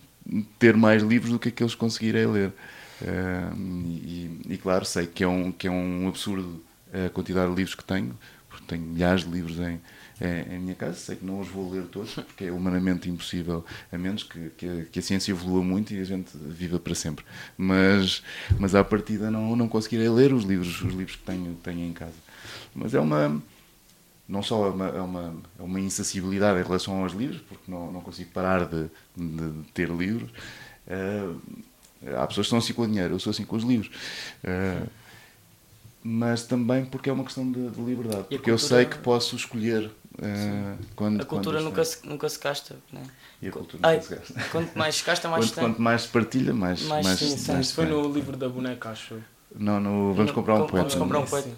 [0.58, 2.52] ter mais livros do que aqueles que conseguirei ler.
[3.00, 6.62] Eh, e, e, claro, sei que é um, que é um absurdo
[6.92, 8.16] a quantidade de livros que tenho,
[8.48, 9.80] porque tenho milhares de livros em,
[10.22, 13.64] em, em minha casa, sei que não os vou ler todos, porque é humanamente impossível,
[13.90, 16.94] a menos que, que, a, que a ciência evolua muito e a gente viva para
[16.94, 17.24] sempre.
[17.56, 18.22] Mas,
[18.58, 21.92] mas à partida não, não conseguirei ler os livros, os livros que tenho, tenho em
[21.92, 22.14] casa.
[22.74, 23.42] Mas é uma
[24.28, 27.92] não só é uma, é uma, é uma insacibilidade em relação aos livros, porque não,
[27.92, 28.84] não consigo parar de,
[29.16, 30.30] de- ter livros.
[30.86, 31.28] Eh,
[32.16, 33.90] há pessoas que são assim com o dinheiro, eu sou assim com os livros.
[34.42, 34.82] Eh,
[36.02, 38.24] mas também porque é uma questão de, de liberdade.
[38.28, 39.90] Porque eu sei que posso escolher
[40.20, 41.20] eh, quando.
[41.20, 42.76] A cultura quando nunca se, nunca se gasta.
[42.92, 43.02] Né?
[43.40, 44.50] E a cultura Ai, nunca se gasta.
[44.50, 45.64] Quanto mais se gasta, mais Quanto, se tem.
[45.64, 46.82] quanto mais se partilha, mais.
[46.82, 47.94] Mais mais, sim, Sim, Isso foi tem.
[47.94, 49.18] no livro da boneca, acho.
[49.54, 50.88] Não, no Vamos No- comprar um com- poeta.
[50.88, 51.50] vamos comprar um poeta.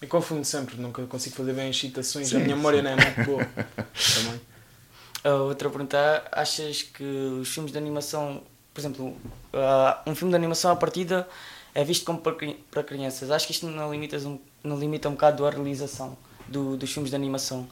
[0.00, 2.28] Eu confundo sempre, nunca consigo fazer bem as citações.
[2.28, 2.84] Sim, a minha memória sim.
[2.84, 3.44] não é muito boa.
[3.54, 4.40] Também.
[5.24, 8.42] A outra pergunta, achas que os filmes de animação,
[8.74, 9.16] por exemplo,
[9.54, 11.28] ah, um filme de animação à partida
[11.74, 12.34] é visto como para
[12.70, 13.30] para crianças?
[13.30, 17.10] Acho que isto não limita um, não limita um bocado a realização do- dos filmes
[17.10, 17.68] de animação.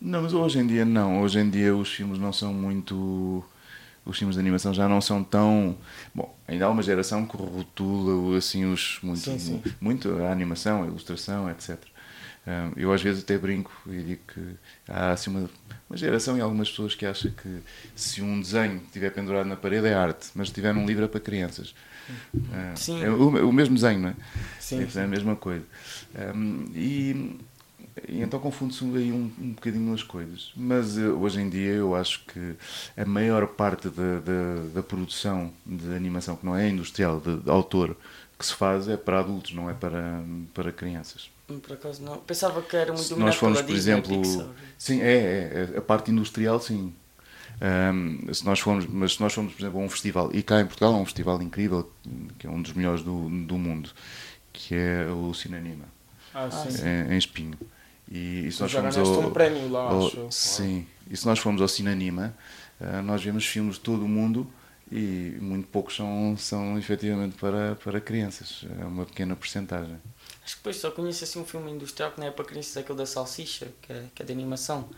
[0.00, 1.20] Não, mas hoje em dia não.
[1.22, 3.44] Hoje em dia os filmes não são muito.
[4.04, 5.76] Os filmes de animação já não são tão.
[6.14, 9.62] Bom, ainda há uma geração que rotula assim os muito, Sim, sim.
[9.80, 11.78] muito a animação, a ilustração, etc.
[12.46, 14.40] Hum, Eu às vezes até brinco e digo que
[14.88, 15.50] há assim uma,
[15.90, 17.58] uma geração e algumas pessoas que acham que
[17.94, 21.08] se um desenho estiver pendurado na parede é arte, mas se estiver num livro é
[21.08, 21.74] para crianças.
[22.34, 23.02] Hum, Sim.
[23.02, 24.14] É o, o mesmo desenho, não é?
[24.58, 25.64] Sim, É, a mesma coisa.
[26.34, 27.36] Hum, e,
[28.08, 30.52] e então confunde-se aí um, um bocadinho as coisas.
[30.56, 32.54] Mas eh, hoje em dia eu acho que
[32.96, 37.50] a maior parte da, da, da produção de animação, que não é industrial, de, de
[37.50, 37.96] autor,
[38.38, 40.22] que se faz é para adultos, não é para,
[40.54, 41.30] para crianças.
[41.62, 42.18] Por acaso não.
[42.18, 44.20] Pensava que era muito Se nós formos, por Disney, exemplo.
[44.20, 44.46] Pixar.
[44.76, 46.92] Sim, é, é, é, A parte industrial, sim.
[47.60, 50.60] Ahm, se nós formos, mas se nós formos, por exemplo, a um festival, e cá
[50.60, 51.90] em Portugal há um festival incrível,
[52.38, 53.90] que é um dos melhores do, do mundo,
[54.52, 55.86] que é o Cinanima,
[56.34, 56.68] Ah, sim.
[56.86, 57.58] em, em Espinho.
[58.10, 60.16] E, e se nós Já ganhaste ao, um prémio lá, ao- acho.
[60.18, 60.30] eu.
[60.32, 62.34] Sim, e se nós formos ao Cinanima,
[62.80, 64.50] ah, nós vemos filmes de todo o mundo
[64.90, 68.64] e muito poucos são, são efetivamente para, para crianças.
[68.80, 69.96] É uma pequena porcentagem.
[70.44, 72.80] Acho que depois só conheço assim um filme industrial que não é para crianças, é
[72.80, 74.88] aquele da Salsicha, que é, que é de animação.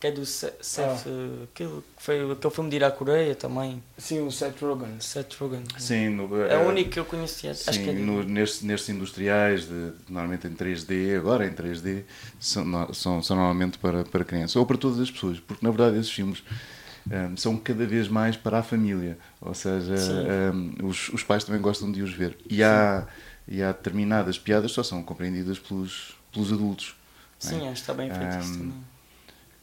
[0.00, 1.06] Que é do Se- Seth.
[1.06, 3.82] eh, aquele, que foi aquele filme de ir à Coreia também.
[3.98, 4.98] Sim, o Seth Rogen.
[5.00, 5.62] Seth Rogen.
[5.78, 7.50] Sim, no, É o único que eu conhecia.
[7.50, 12.04] Acho Sim, que é no, nestes, nestes industriais, de, normalmente em 3D, agora em 3D,
[12.40, 15.98] são, são, são normalmente para, para crianças, ou para todas as pessoas, porque na verdade
[15.98, 16.42] esses filmes
[17.10, 20.50] hum, são cada vez mais para a família, ou seja, Sim.
[20.54, 22.36] hum, os, os pais também gostam de os ver.
[22.48, 23.06] E há,
[23.46, 26.96] e há determinadas piadas que só são compreendidas pelos, pelos adultos.
[27.44, 27.48] é?
[27.48, 28.89] Sim, acho que está bem feito isso Ahm, também.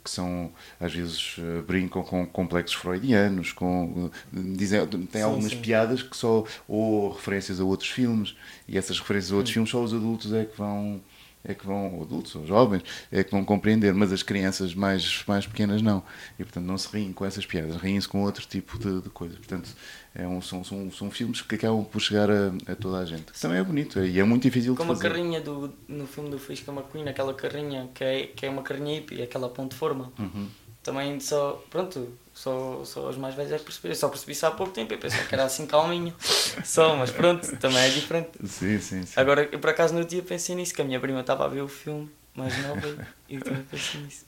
[0.08, 0.50] Que são
[0.80, 5.60] às vezes eh, brincam com complexos freudianos, com eh, dizem, tem Sim, algumas sim.
[5.62, 8.36] piadas que só ou referências a outros filmes
[8.68, 11.02] e essas referências a outros filmes só os adultos é que vão
[11.48, 15.48] é que vão adultos ou jovens é que vão compreender, mas as crianças mais mais
[15.48, 16.04] pequenas não
[16.38, 19.38] e portanto não se riem com essas piadas, riem-se com outro tipo de, de coisas.
[19.38, 19.70] Portanto
[20.14, 23.32] é um, são, são, são filmes que acabam por chegar a, a toda a gente.
[23.32, 25.10] Que também é bonito e é muito difícil de Como a fazer.
[25.10, 28.96] carrinha do, no filme do Fisca McQueen, aquela carrinha que é, que é uma carrinha
[28.96, 30.12] hippie, aquela ponte forma.
[30.18, 30.48] Uhum.
[30.88, 33.90] Também só, pronto, só, só os mais velhos é que perceber.
[33.90, 36.16] Eu só percebi isso há pouco tempo, eu pensava que era assim calminho.
[36.64, 38.30] Só, mas pronto, também é diferente.
[38.46, 39.14] Sim, sim, sim.
[39.20, 41.62] Agora, eu por acaso no dia pensei nisso, que a minha prima estava a ver
[41.62, 44.26] o filme mais nova e eu também pensei nisso.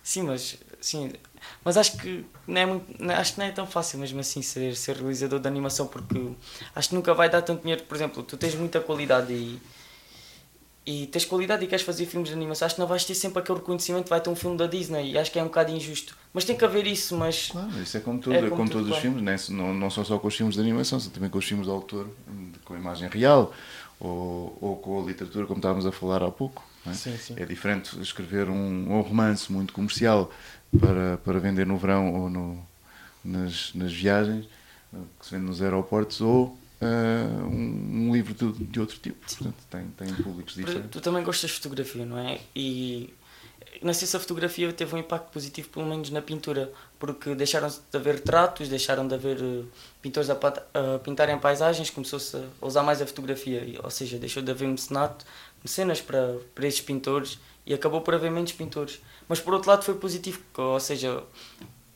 [0.00, 1.12] Sim, mas sim,
[1.64, 4.76] mas acho que não é muito, acho que não é tão fácil mesmo assim ser,
[4.76, 6.32] ser realizador de animação porque
[6.72, 9.60] acho que nunca vai dar tanto dinheiro, por exemplo, tu tens muita qualidade e
[10.86, 13.40] e tens qualidade e queres fazer filmes de animação, acho que não vais ter sempre
[13.40, 16.16] aquele reconhecimento, vai ter um filme da Disney e acho que é um bocado injusto.
[16.32, 18.70] Mas tem que haver isso, mas Claro, isso é como tudo, É é como como,
[18.70, 19.20] tudo, todos os claro.
[19.20, 19.56] filmes, né?
[19.56, 21.72] não, não são só com os filmes de animação, são também com os filmes de
[21.72, 22.08] autor,
[22.64, 23.52] com a imagem real,
[23.98, 26.62] ou, ou com a literatura, como estávamos a falar há pouco.
[26.84, 26.94] não é?
[26.94, 27.34] Sim, sim.
[27.36, 30.30] É diferente escrever um, um romance muito comercial
[30.78, 32.62] para, para vender no verão ou no,
[33.24, 34.46] nas, nas viagens,
[35.18, 39.18] que se vende nos aeroportos, ou eh, um, um livro de, de outro tipo.
[39.26, 40.90] Portanto, tem, tem públicos diferentes.
[40.90, 42.40] Tu também gostas de fotografia, não é?
[42.54, 43.14] E
[43.82, 47.68] não sei se a fotografia teve um impacto positivo, pelo menos na pintura, porque deixaram
[47.68, 49.64] de haver retratos, deixaram de haver eh,
[50.02, 54.50] pintores a, a pintarem paisagens, começou-se a usar mais a fotografia, ou seja, deixou de
[54.50, 55.24] haver mecenato,
[55.62, 59.00] mecenas para, para esses pintores e acabou por haver menos pintores.
[59.28, 61.22] Mas por outro lado foi positivo, ou seja,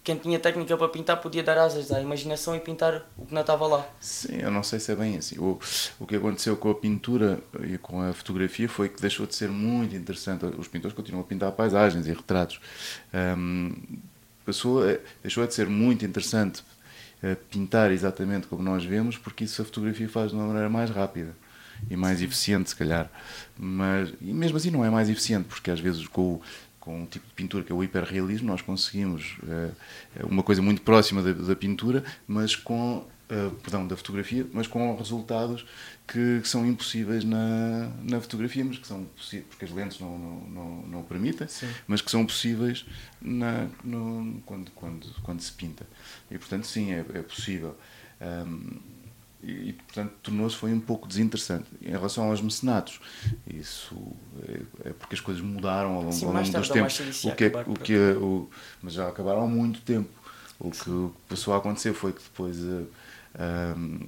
[0.03, 3.42] quem tinha técnica para pintar podia dar asas à imaginação e pintar o que não
[3.42, 3.86] estava lá.
[4.01, 5.38] Sim, eu não sei se é bem assim.
[5.38, 5.59] O,
[5.98, 9.48] o que aconteceu com a pintura e com a fotografia foi que deixou de ser
[9.48, 10.46] muito interessante.
[10.46, 12.61] Os pintores continuam a pintar paisagens e retratos.
[13.12, 13.72] Ahm,
[14.44, 14.82] passou,
[15.22, 16.62] deixou de ser muito interessante
[17.22, 20.88] eh, pintar exatamente como nós vemos, porque isso a fotografia faz de uma maneira mais
[20.88, 21.36] rápida
[21.90, 23.11] e mais eficiente, se calhar.
[23.59, 26.42] Mas, e mesmo assim não é mais eficiente, porque às vezes com o,
[26.81, 29.70] com um tipo de pintura que é o hiperrealismo, nós conseguimos eh,
[30.24, 34.97] uma coisa muito próxima da, da pintura, mas com, eh, perdão, da fotografia, mas com
[34.97, 35.66] resultados
[36.09, 40.18] que, que são impossíveis na, na fotografia, mas que são possíveis, porque as lentes não,
[40.18, 41.47] não, não, não permitem,
[41.87, 42.87] mas que são possíveis
[43.20, 45.87] na, no, quando, quando, quando se pinta.
[46.31, 47.76] E portanto, sim, é, é possível.
[48.20, 48.81] Ahm,
[49.43, 53.01] e, portanto tornou-se foi um pouco desinteressante em relação aos mecenatos.
[53.47, 53.97] Isso
[54.49, 57.24] é, é porque as coisas mudaram ao longo, Sim, ao longo dos tempos.
[57.24, 58.49] o que é, o que é- o,
[58.82, 60.09] mas já acabaram há muito tempo.
[60.59, 62.84] O que passou a acontecer foi que depois eh,
[63.38, 64.01] ahm,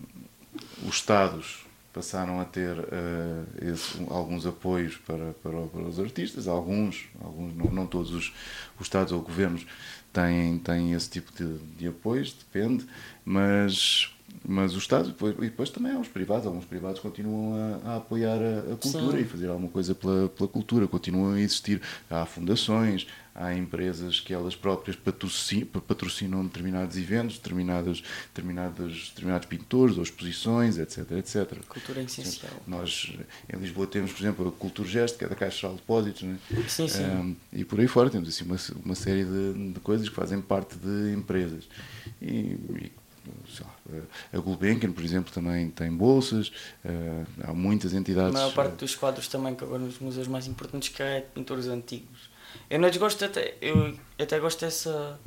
[0.87, 1.64] os estados
[1.95, 6.47] passaram a ter eh, esse- alguns apoios para, para, para os artistas.
[6.47, 8.33] Alguns alguns não, não todos os,
[8.78, 9.66] os estados ou governos
[10.12, 12.87] têm têm esse tipo de, de apoios depende.
[13.24, 14.11] Mas
[14.45, 17.97] mas os Estados, depois, e depois também há os privados, alguns privados continuam a, a
[17.97, 19.22] apoiar a, a cultura Sim.
[19.22, 21.80] e fazer alguma coisa pela, pela cultura, continuam a existir.
[22.11, 28.03] Há fundações, há empresas que elas próprias patrocinam, patrocinam determinados eventos, determinados,
[28.35, 31.12] determinados, determinados pintores ou exposições, etc.
[31.12, 31.59] etc.
[31.68, 32.53] Cultura é essencial.
[32.66, 33.12] Nós
[33.53, 36.22] em Lisboa temos, por exemplo, a Cultura Gesto, que é da Caixa Geral de Depósitos,
[36.22, 36.39] né?
[36.68, 37.05] Sim, sim.
[37.05, 40.41] Um, e por aí fora temos assim, uma, uma série de, de coisas que fazem
[40.41, 41.68] parte de empresas.
[42.20, 42.93] E, e,
[44.33, 46.49] a Gulbenkian, por exemplo, também tem bolsas,
[46.85, 48.33] uh, há muitas A entidades.
[48.33, 51.66] maior parte dos quadros também, que agora nos museus mais importantes, que é de pintores
[51.66, 52.31] antigos.
[52.68, 55.18] Eu não desgosto até, eu até gosto dessa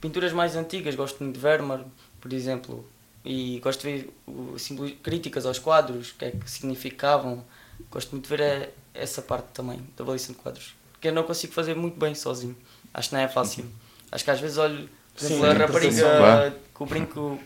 [0.00, 1.80] pinturas mais antigas, gosto muito de Vermeer,
[2.20, 2.86] por exemplo,
[3.24, 4.54] e gosto de ver o,
[5.02, 7.42] críticas aos quadros, o que é que significavam.
[7.90, 11.52] Gosto muito de ver essa parte também da avaliação de quadros, que eu não consigo
[11.54, 12.56] fazer muito bem sozinho.
[12.92, 13.64] Acho que não é fácil.
[14.12, 17.38] Acho que às vezes olho, por Sim, exemplo, a a rapariga com o brinco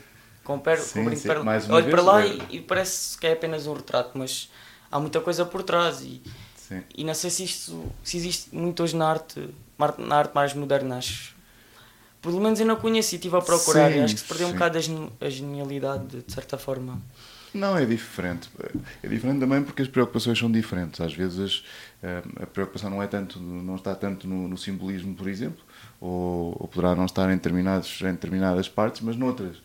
[0.45, 1.29] com, per, com Sim, o brinco sim,
[1.71, 4.51] olho vez, para lá é- e, e parece que é apenas um retrato, mas
[4.91, 6.23] há muita coisa por trás e,
[6.57, 6.83] Sim.
[6.97, 9.49] e não sei se isto se existe muito hoje na arte,
[9.99, 11.37] na arte mais moderna, acho.
[12.23, 14.53] Pelo menos eu não conheço e estive a procurar e acho que se perdeu um
[14.53, 17.01] bocado a, geni- a genialidade de, certa forma.
[17.55, 18.49] Não, é diferente.
[19.03, 21.01] É diferente também porque as preocupações são diferentes.
[21.01, 21.65] Às vezes
[22.43, 25.65] a preocupação não é tanto, não está tanto no, no simbolismo, por exemplo,
[26.01, 29.57] ou, ou poderá não estar em, determinados, em determinadas partes, mas noutras.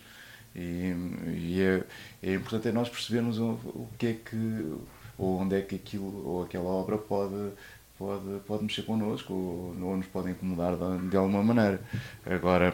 [0.55, 0.93] E,
[1.27, 1.83] e é,
[2.23, 4.73] é importante é nós percebermos o, o que é que,
[5.17, 7.51] ou onde é que aquilo, ou aquela obra pode,
[7.97, 11.81] pode, pode mexer connosco, ou, ou nos pode incomodar de, de alguma maneira.
[12.25, 12.73] Agora,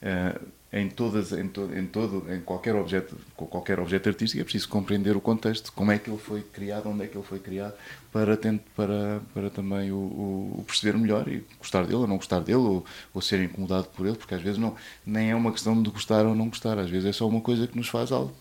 [0.00, 0.40] eh,
[0.70, 4.68] em todas em, to, em todo em qualquer objeto com qualquer objeto artístico é preciso
[4.68, 7.72] compreender o contexto como é que ele foi criado onde é que ele foi criado
[8.12, 8.36] para
[8.76, 12.84] para para também o, o, perceber melhor e gostar dele ou não gostar dele ou,
[13.14, 16.26] ou ser incomodado por ele porque às vezes não nem é uma questão de gostar
[16.26, 18.34] ou não gostar às vezes é só uma coisa que nos faz algo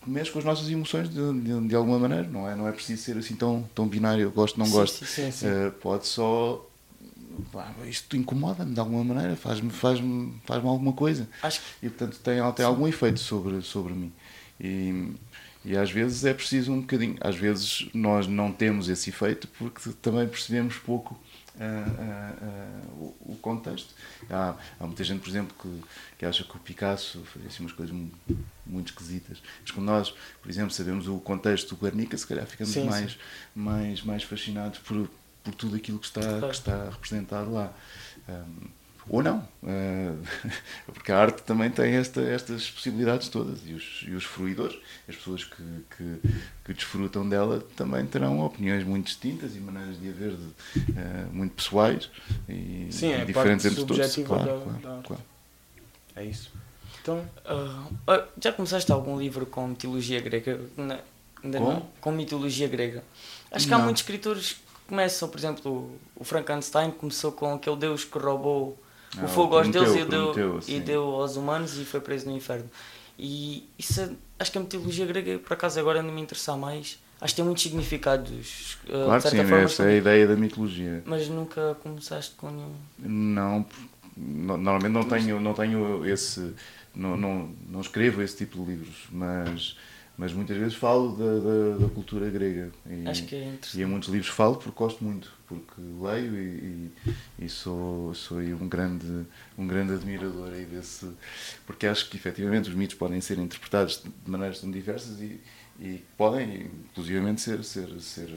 [0.00, 2.70] que mexe com as nossas emoções de, de, de alguma maneira não é não é
[2.70, 5.46] preciso ser assim tão tão binário gosto não Sim, gosto sim, sim, sim.
[5.48, 6.64] Eh, pode só
[7.52, 9.98] pá, isto incomoda-me de alguma maneira, faz-me faz
[10.44, 11.28] faz alguma coisa.
[11.42, 14.12] Acho E portanto tem, tem algum efeito sobre, sobre mim.
[14.60, 15.12] E,
[15.64, 17.16] e às vezes é preciso um bocadinho.
[17.20, 21.18] Às vezes nós não temos esse efeito porque também percebemos pouco
[22.96, 23.94] o, o, contexto.
[24.30, 25.82] Há, há, muita gente, por exemplo, que,
[26.18, 28.16] que acha que o Picasso fazia assim, umas coisas muito,
[28.66, 29.42] muito esquisitas.
[29.60, 33.12] Mas quando nós, por exemplo, sabemos o contexto do Guernica, se calhar ficamos sim, mais,
[33.12, 33.18] sim.
[33.54, 35.10] mais, mais fascinados por,
[35.48, 37.72] por tudo aquilo que está, que está representado lá.
[38.28, 38.78] Um,
[39.10, 40.22] ou não, uh,
[40.92, 44.78] porque a arte também tem esta, estas possibilidades todas e os, e os fruidores,
[45.08, 45.62] as pessoas que,
[45.96, 46.20] que,
[46.62, 51.32] que, desfrutam dela, também terão opiniões muito distintas e maneiras de a ver de, uh,
[51.32, 52.10] muito pessoais
[52.48, 54.14] e, Sim, é diferentes entre todos.
[54.16, 55.22] Claro, da, claro, da claro.
[56.14, 56.52] É isso.
[57.00, 60.60] Então, uh, já começaste algum livro com mitologia grega?
[61.42, 61.72] Ainda com?
[61.72, 61.88] Não?
[61.98, 63.02] Com mitologia grega.
[63.50, 64.58] Acho que há muitos escritores
[64.88, 68.78] começam, por exemplo, o Frankenstein começou com aquele deus que roubou
[69.16, 72.36] o ah, fogo aos deuses e deu, e deu aos humanos e foi preso no
[72.36, 72.68] inferno.
[73.18, 76.98] E isso é, acho que a mitologia grega, por acaso, agora não me interessa mais.
[77.20, 78.78] Acho que tem muitos significados.
[78.84, 81.02] Uh, claro sim, forma, essa é a ideia da mitologia.
[81.04, 82.74] Mas nunca começaste com nenhum.
[82.98, 83.66] Não,
[84.16, 86.54] normalmente não tenho, não tenho esse.
[86.94, 89.76] Não, não, não escrevo esse tipo de livros, mas
[90.18, 92.72] mas muitas vezes falo da, da, da cultura grega.
[92.90, 93.78] E, Acho que é interessante.
[93.78, 96.90] E em muitos livros falo porque gosto muito, porque leio e,
[97.38, 99.24] e, e sou, sou um grande,
[99.56, 101.08] um grande admirador aí desse.
[101.64, 105.40] Porque acho que efetivamente os mitos podem ser interpretados de maneiras tão diversas e,
[105.78, 107.62] e podem, inclusivamente, ser.
[107.62, 108.28] ser, ser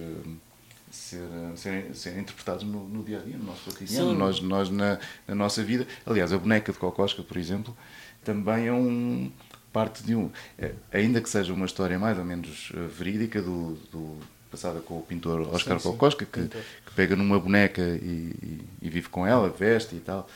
[0.91, 5.33] Ser, ser, interpretados no, no, dia a dia, no nosso cotidiano, nós, nós na, na,
[5.33, 5.87] nossa vida.
[6.05, 7.73] Aliás, a boneca de Cocosca, por exemplo,
[8.25, 9.31] também é um,
[9.71, 10.29] parte de um.
[10.57, 14.17] É, ainda que seja uma história mais ou menos eh, verídica do, do
[14.51, 18.89] passada com o pintor Oscar sim, Kokoska, que, que, pega numa boneca e, e, e,
[18.89, 20.27] vive com ela, veste e tal.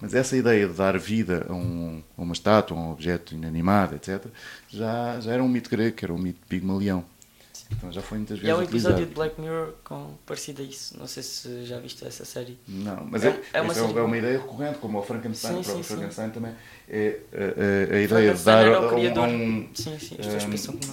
[0.00, 3.94] Mas essa ideia de dar vida a, um, a uma estátua, a um objeto inanimado,
[3.94, 4.26] etc.,
[4.68, 7.04] já, já era um mito grego, que era um mito Pigmalião.
[7.72, 8.48] Então já foi muitas vezes.
[8.48, 9.06] E há um episódio utilizado.
[9.06, 10.98] de Black Mirror com, parecido a isso.
[10.98, 12.58] Não sei se já viste essa série.
[12.66, 15.64] Não, mas é, é, é, uma, é uma, ideia recorrente, como o Frankenstein, sim, o
[15.64, 16.32] próprio sim, Frankenstein sim.
[16.32, 16.52] também.
[16.88, 20.16] É a, a, a ideia de dar a um, sim, sim,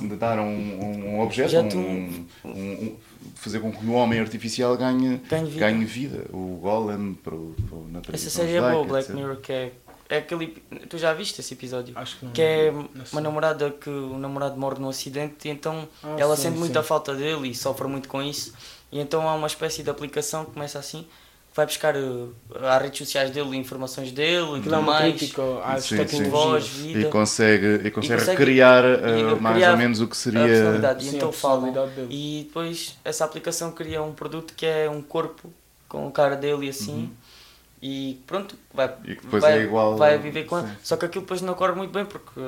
[0.02, 2.96] um, de dar um, um objeto, um, um,
[3.36, 5.60] fazer com que o homem artificial ganhe, ganhe vida.
[5.60, 6.26] Ganhe vida.
[6.32, 7.56] O Golem para, o,
[8.04, 9.72] para Essa série é boa, Black Mirror, que é
[10.10, 10.48] é aquele.
[10.90, 11.94] Tu já viste esse episódio?
[11.98, 12.32] Acho que não.
[12.32, 12.74] Que é
[13.12, 16.82] uma namorada que o namorado morre num acidente e então ah, ela sim, sente muita
[16.82, 18.54] falta dele e sofre muito com isso.
[18.92, 21.06] E então há uma espécie de aplicação que começa assim
[21.58, 22.36] vai buscar uh,
[22.70, 25.18] às redes sociais dele informações dele e tudo mais.
[25.18, 26.30] Crítica às sim, sim.
[26.30, 27.00] voz, vida.
[27.00, 30.44] E consegue, e consegue, e consegue criar uh, mais ou menos o que seria.
[30.44, 31.06] A personalidade.
[31.06, 31.92] E então fala.
[32.10, 35.52] E depois essa aplicação cria um produto que é um corpo
[35.90, 36.94] com a cara dele e assim.
[36.94, 37.27] Uhum
[37.82, 38.92] e pronto, vai,
[39.24, 40.78] vai, é igual, vai viver com ela.
[40.84, 42.40] Só que aquilo depois não corre muito bem porque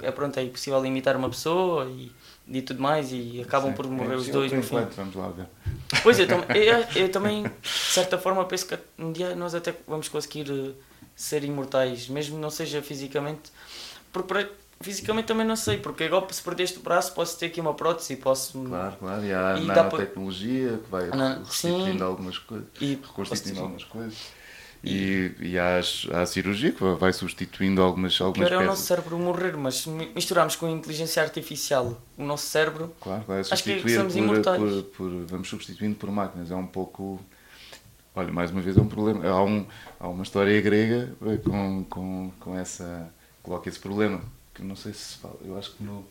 [0.00, 2.10] é, pronto, é impossível imitar uma pessoa e,
[2.48, 4.84] e tudo mais e acabam sim, por morrer é os dois no fim.
[4.96, 5.46] Vamos lá ver.
[6.02, 6.26] Pois eu,
[6.56, 10.72] eu, eu, também, de certa forma, penso que um dia nós até vamos conseguir eh,
[11.14, 13.52] ser imortais, mesmo não seja fisicamente.
[14.12, 14.48] Porque
[14.80, 18.16] fisicamente também não sei, porque agora se perdeste o braço posso ter aqui uma prótese
[18.16, 23.84] posso claro, claro, e há e nanotecnologia que vai reconstituindo algumas coisas e reconstituindo algumas
[23.84, 24.41] coisas
[24.84, 25.80] e, e há,
[26.12, 29.86] há a cirurgia que vai substituindo algumas, algumas Pior é o nosso cérebro morrer, mas
[29.86, 32.92] misturamos com a inteligência artificial o nosso cérebro.
[33.00, 36.50] Claro, vai substituir acho que por, por, por, vamos substituindo por máquinas.
[36.50, 37.20] É um pouco.
[38.14, 39.24] Olha, mais uma vez é um problema.
[39.24, 39.64] Há, um,
[40.00, 41.14] há uma história grega
[41.44, 43.08] com, com, com essa.
[43.42, 44.20] coloca esse problema.
[44.52, 45.36] Que não sei se fala.
[45.44, 46.04] Eu acho que no.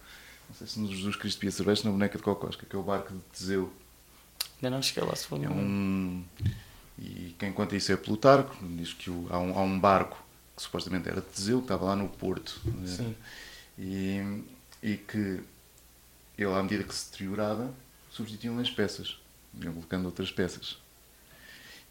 [0.50, 2.84] Não sei se no Jesus Cristo Pia Cerveja na boneca de Cocosca, que é o
[2.84, 3.72] barco de Teseu.
[4.62, 6.24] Ainda não cheguei lá se for É um.
[7.02, 10.24] E quem conta isso é Plutarco, diz que há, um, há um barco
[10.56, 12.62] que supostamente era de Teseu, que estava lá no Porto.
[12.86, 13.16] Sim.
[13.80, 14.44] E,
[14.84, 15.42] e que
[16.38, 17.74] ele, à medida que se deteriorava,
[18.12, 19.18] substituíam as peças,
[19.60, 20.78] iam colocando outras peças.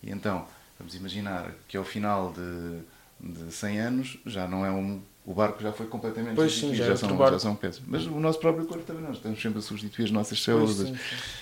[0.00, 0.46] E então,
[0.78, 2.80] vamos imaginar que ao final de,
[3.18, 6.86] de 100 anos já não é um, o barco já foi completamente pois sim, já,
[6.86, 7.82] já, é são, já são peças.
[7.86, 10.96] Mas o nosso próprio corpo também, nós estamos sempre a substituir as nossas células, sim.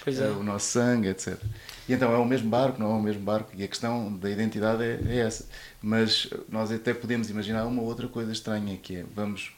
[0.07, 0.29] É.
[0.31, 1.41] o nosso sangue, etc.
[1.89, 4.29] E então é o mesmo barco, não é o mesmo barco, e a questão da
[4.29, 5.47] identidade é, é essa.
[5.81, 9.53] Mas nós até podemos imaginar uma outra coisa estranha, que é, vamos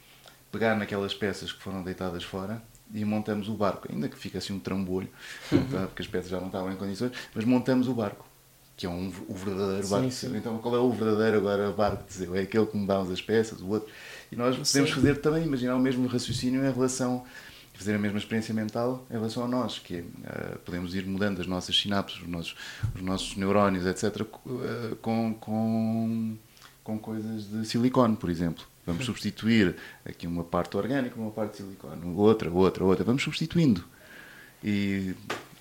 [0.52, 2.62] pegar naquelas peças que foram deitadas fora
[2.92, 5.08] e montamos o barco, ainda que fique assim um trambolho,
[5.50, 5.64] uhum.
[5.88, 8.29] porque as peças já não estavam em condições, mas montamos o barco
[8.80, 10.10] que é um, o verdadeiro sim, barco.
[10.10, 10.36] Sim.
[10.38, 12.34] Então, qual é o verdadeiro agora barco de Teseu?
[12.34, 13.92] É aquele que mudamos as peças, o outro.
[14.32, 14.96] E nós podemos sim.
[14.96, 17.22] fazer também, imaginar o mesmo raciocínio em relação,
[17.74, 21.46] fazer a mesma experiência mental em relação a nós, que uh, podemos ir mudando as
[21.46, 22.56] nossas sinapses, os nossos,
[22.94, 26.38] os nossos neurónios, etc., uh, eh, com, com,
[26.82, 28.64] com coisas de silicone, por exemplo.
[28.86, 29.76] Vamos substituir
[30.06, 33.04] aqui uma parte orgânica, uma parte de silicone, outra, outra, outra.
[33.04, 33.84] Vamos substituindo.
[34.64, 35.14] E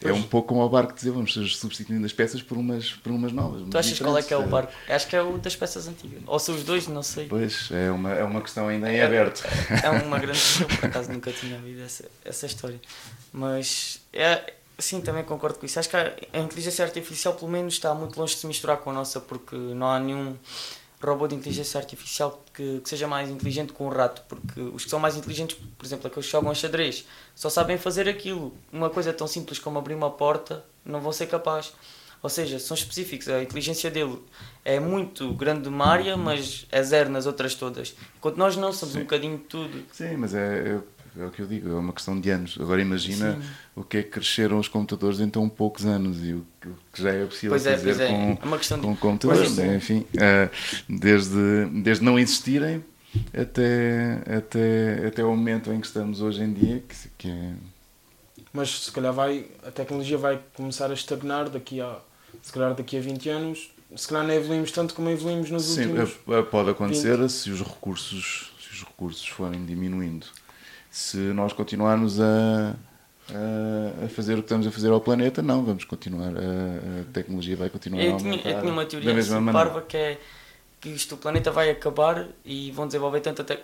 [0.03, 3.31] é um pouco como ao barco dizer, vamos substituindo as peças por umas, por umas
[3.33, 3.67] novas.
[3.69, 4.71] Tu achas qual é que é o barco?
[4.87, 6.21] Acho que é o das peças antigas.
[6.25, 7.27] Ou são os dois, não sei.
[7.27, 9.43] Pois, é uma, é uma questão ainda em aberto.
[9.83, 12.79] É, é uma grande questão, por acaso nunca tinha ouvido essa, essa história.
[13.33, 15.77] Mas, é, sim, também concordo com isso.
[15.77, 18.91] Acho que a, a inteligência artificial, pelo menos, está muito longe de se misturar com
[18.91, 20.35] a nossa, porque não há nenhum
[21.01, 24.89] robô de inteligência artificial que, que, seja mais inteligente que um rato, porque os que
[24.89, 28.53] são mais inteligentes, por exemplo, aqueles que jogam xadrez, só sabem fazer aquilo.
[28.71, 31.73] Uma coisa tão simples como abrir uma porta, não vão ser capazes.
[32.21, 33.29] Ou seja, são específicos.
[33.29, 34.21] A inteligência dele
[34.65, 37.95] é muito grande de uma área, mas é zero nas outras todas.
[38.17, 38.99] Enquanto nós não, somos Sim.
[38.99, 39.85] um bocadinho de tudo.
[39.93, 40.79] Sim, mas é,
[41.19, 42.57] é o que eu digo, é uma questão de anos.
[42.59, 43.49] Agora imagina Sim.
[43.75, 47.11] o que é que cresceram os computadores em tão poucos anos e o que já
[47.11, 48.45] é possível pois é, fazer é, com, é.
[48.45, 48.99] uma questão com de...
[48.99, 49.57] computadores.
[49.57, 49.75] Né?
[49.75, 50.49] Enfim, uh,
[50.87, 52.83] desde, desde não existirem
[53.33, 57.53] até, até, até o momento em que estamos hoje em dia, que, que é...
[58.53, 61.99] Mas se calhar vai, a tecnologia vai começar a estagnar daqui a,
[62.41, 65.87] se calhar daqui a 20 anos, se calhar não evoluímos tanto como evoluímos nos Sim,
[65.87, 66.17] últimos Sim,
[66.49, 67.29] pode acontecer 20.
[67.29, 70.27] se os recursos se os recursos forem diminuindo
[70.91, 72.75] se nós continuarmos a,
[73.29, 77.13] a, a, fazer o que estamos a fazer ao planeta, não, vamos continuar, a, a
[77.13, 78.41] tecnologia vai continuar eu a aumentar.
[78.41, 80.17] Tinha, eu tinha uma teoria assim, parva que é
[80.81, 83.59] que isto, o planeta vai acabar e vão desenvolver tanto, a, te,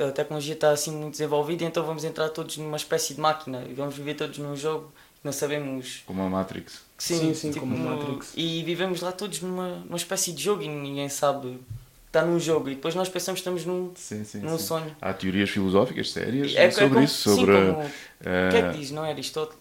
[0.00, 3.74] a, tecnologia está assim muito desenvolvida, então vamos entrar todos numa espécie de máquina e
[3.74, 4.86] vamos viver todos num jogo
[5.20, 6.02] que não sabemos...
[6.06, 6.82] Como a Matrix.
[6.96, 8.32] Sim, sim, sim tipo, como a Matrix.
[8.34, 11.60] E vivemos lá todos numa, numa espécie de jogo e ninguém sabe
[12.14, 14.66] está num jogo e depois nós pensamos que estamos num, sim, sim, num sim.
[14.66, 14.96] sonho.
[15.00, 17.56] Há teorias filosóficas sérias é, sobre é como, isso, sobre...
[17.56, 17.86] Sim, como, uh...
[17.86, 19.58] O que é que diz, não é Aristóteles?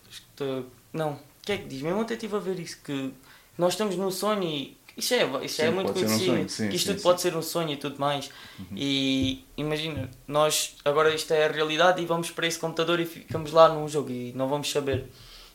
[0.93, 1.81] Não, o que é que diz?
[1.81, 3.11] Mesmo ontem estive a ver isso, que
[3.57, 7.01] nós estamos num sonho e isso é, isso é muito conhecido, um que isto tudo
[7.01, 8.29] pode ser um sonho e tudo mais.
[8.59, 8.65] Uhum.
[8.75, 13.51] E imagina, nós agora isto é a realidade e vamos para esse computador e ficamos
[13.51, 15.05] lá num jogo e não vamos saber.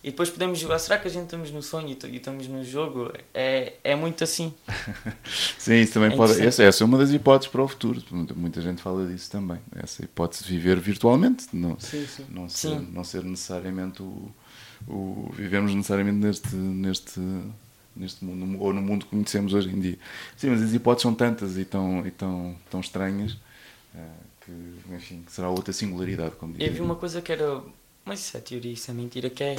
[0.02, 0.78] E depois podemos jogar.
[0.78, 3.12] Será que a gente estamos no sonho e estamos no jogo?
[3.34, 4.54] É, é muito assim.
[5.58, 6.40] Sim, isso também é pode.
[6.40, 8.02] Essa, essa é uma das hipóteses para o futuro.
[8.36, 9.58] Muita gente fala disso também.
[9.74, 12.26] Essa hipótese de viver virtualmente, não, sim, sim.
[12.28, 12.88] Não, ser, sim.
[12.92, 14.30] não ser necessariamente o,
[14.86, 15.32] o.
[15.34, 16.54] Vivermos necessariamente neste.
[16.54, 17.20] neste
[17.98, 19.98] neste mundo, ou no mundo que conhecemos hoje em dia.
[20.36, 23.98] Sim, mas as hipóteses são tantas e tão, e tão, tão estranhas uh,
[24.40, 27.60] que, enfim, será outra singularidade, como Eu vi uma coisa que era,
[28.08, 29.56] mas isso é teoria, isso é mentira, que é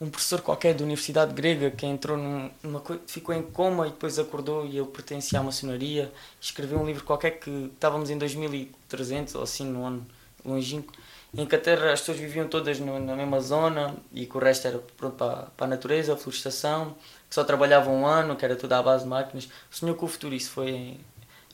[0.00, 4.64] um professor qualquer da Universidade Grega que entrou numa ficou em coma e depois acordou
[4.64, 9.66] e ele pertencia à maçonaria, escreveu um livro qualquer que estávamos em 2300 ou assim
[9.66, 10.06] no ano
[10.44, 10.92] longínquo,
[11.36, 14.68] em que a Terra as pessoas viviam todas na mesma zona e que o resto
[14.68, 16.94] era pronto para, para a natureza, a florestação,
[17.28, 19.48] que só trabalhavam um ano, que era tudo à base de máquinas.
[19.70, 20.96] Sonhou com o futuro, isso foi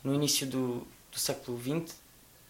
[0.05, 1.97] no início do, do século XX,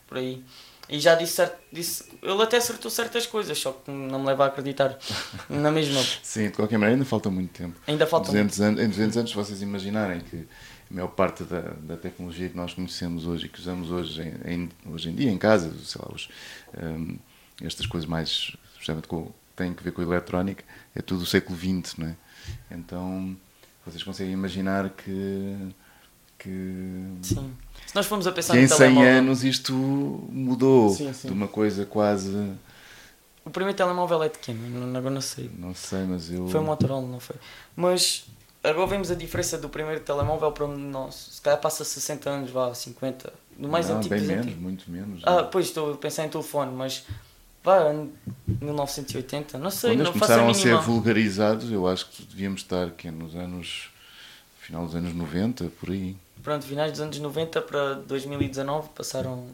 [0.07, 0.45] por aí.
[0.89, 4.45] E já disse, certo, disse, ele até acertou certas coisas, só que não me leva
[4.45, 4.99] a acreditar
[5.49, 6.03] na mesma.
[6.22, 7.78] Sim, de qualquer maneira ainda falta muito tempo.
[7.87, 8.80] Ainda falta 200 muito.
[8.80, 10.47] Anos, em 200 anos, vocês imaginarem que
[10.91, 14.53] a maior parte da, da tecnologia que nós conhecemos hoje e que usamos hoje em,
[14.53, 16.28] em hoje em dia em casa, sei lá, os,
[16.78, 17.16] um,
[17.62, 20.64] estas coisas mais, especialmente com, têm que ver com a eletrónica,
[20.95, 22.16] é tudo do século XX, não é?
[22.70, 23.35] Então,
[23.87, 25.57] vocês conseguem imaginar que...
[26.39, 26.51] que
[27.22, 27.55] Sim
[27.95, 31.28] se nós formos a pensar que em 100 anos isto mudou sim, sim.
[31.28, 32.53] de uma coisa quase.
[33.45, 34.53] O primeiro telemóvel é de quem?
[34.53, 35.49] Não, agora não sei.
[35.57, 36.49] Não sei, mas eu.
[36.49, 37.36] Foi o Motorola, não foi?
[37.76, 38.26] Mas
[38.64, 41.34] agora vemos a diferença do primeiro telemóvel para o nosso.
[41.34, 43.32] Se calhar passa 60 anos, vá, 50.
[43.57, 44.12] No mais não, antigo.
[44.12, 44.61] Bem menos, antigo.
[44.61, 45.22] muito menos.
[45.24, 45.47] Ah, não.
[45.51, 47.05] pois estou a pensar em telefone, mas.
[47.62, 47.95] Vá,
[48.61, 52.62] 1980, não sei, Quando não faço começaram a, a ser vulgarizados, eu acho que devíamos
[52.62, 53.88] estar aqui nos anos.
[54.59, 59.49] final dos anos 90, por aí pronto, finais dos anos 90 para 2019 passaram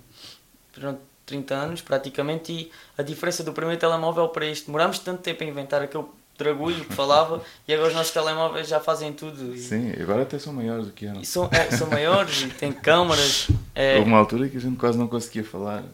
[0.74, 5.42] pronto, 30 anos praticamente e a diferença do primeiro telemóvel para este, demorámos tanto tempo
[5.44, 6.04] a inventar aquele
[6.36, 9.54] dragulho que falava e agora os nossos telemóveis já fazem tudo.
[9.54, 9.58] E...
[9.58, 11.22] Sim, agora até são maiores do que eram.
[11.24, 13.48] São, é, são maiores e têm câmaras.
[13.74, 13.96] É...
[13.98, 15.84] Houve uma altura que a gente quase não conseguia falar,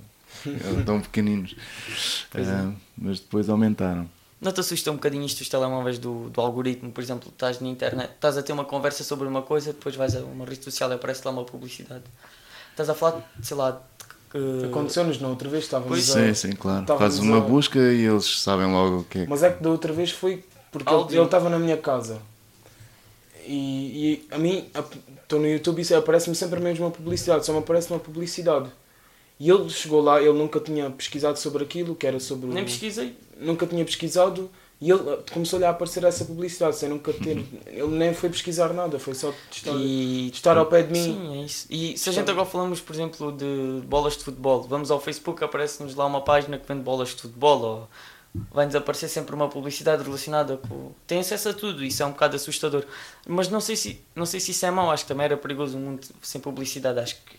[0.46, 4.08] eram tão pequeninos, uh, mas depois aumentaram.
[4.46, 6.92] Não te assusta um bocadinho isto dos telemóveis do, do algoritmo?
[6.92, 10.14] Por exemplo, estás na internet, estás a ter uma conversa sobre uma coisa, depois vais
[10.14, 12.04] a uma rede social e aparece lá uma publicidade.
[12.70, 13.82] Estás a falar, sei lá.
[14.30, 14.66] Que...
[14.66, 16.34] Aconteceu-nos na outra vez, estávamos Sim, a...
[16.36, 16.86] sim, claro.
[16.86, 17.40] Fazes uma a...
[17.40, 19.26] busca e eles sabem logo o que é.
[19.26, 22.22] Mas é que da outra vez foi porque ele, ele estava na minha casa.
[23.44, 24.70] E, e a mim,
[25.22, 28.70] estou no YouTube e aparece-me sempre a mesma publicidade, só me aparece uma publicidade.
[29.38, 32.48] E ele chegou lá, ele nunca tinha pesquisado sobre aquilo, que era sobre.
[32.48, 33.14] Nem pesquisei.
[33.38, 35.00] Nunca tinha pesquisado e ele
[35.32, 37.44] começou-lhe a aparecer essa publicidade sem nunca ter.
[37.66, 41.02] Ele nem foi pesquisar nada, foi só estar, e, estar ao pé de mim.
[41.02, 41.66] Sim, é isso.
[41.70, 45.42] E se a gente agora falamos, por exemplo, de bolas de futebol, vamos ao Facebook,
[45.42, 47.88] aparece-nos lá uma página que vende bolas de futebol ou,
[48.52, 50.92] vai-nos aparecer sempre uma publicidade relacionada com.
[51.06, 52.84] Tem acesso a tudo, isso é um bocado assustador.
[53.26, 55.78] Mas não sei se, não sei se isso é mau, acho que também era perigoso
[55.78, 56.98] um mundo sem publicidade.
[56.98, 57.38] Acho que,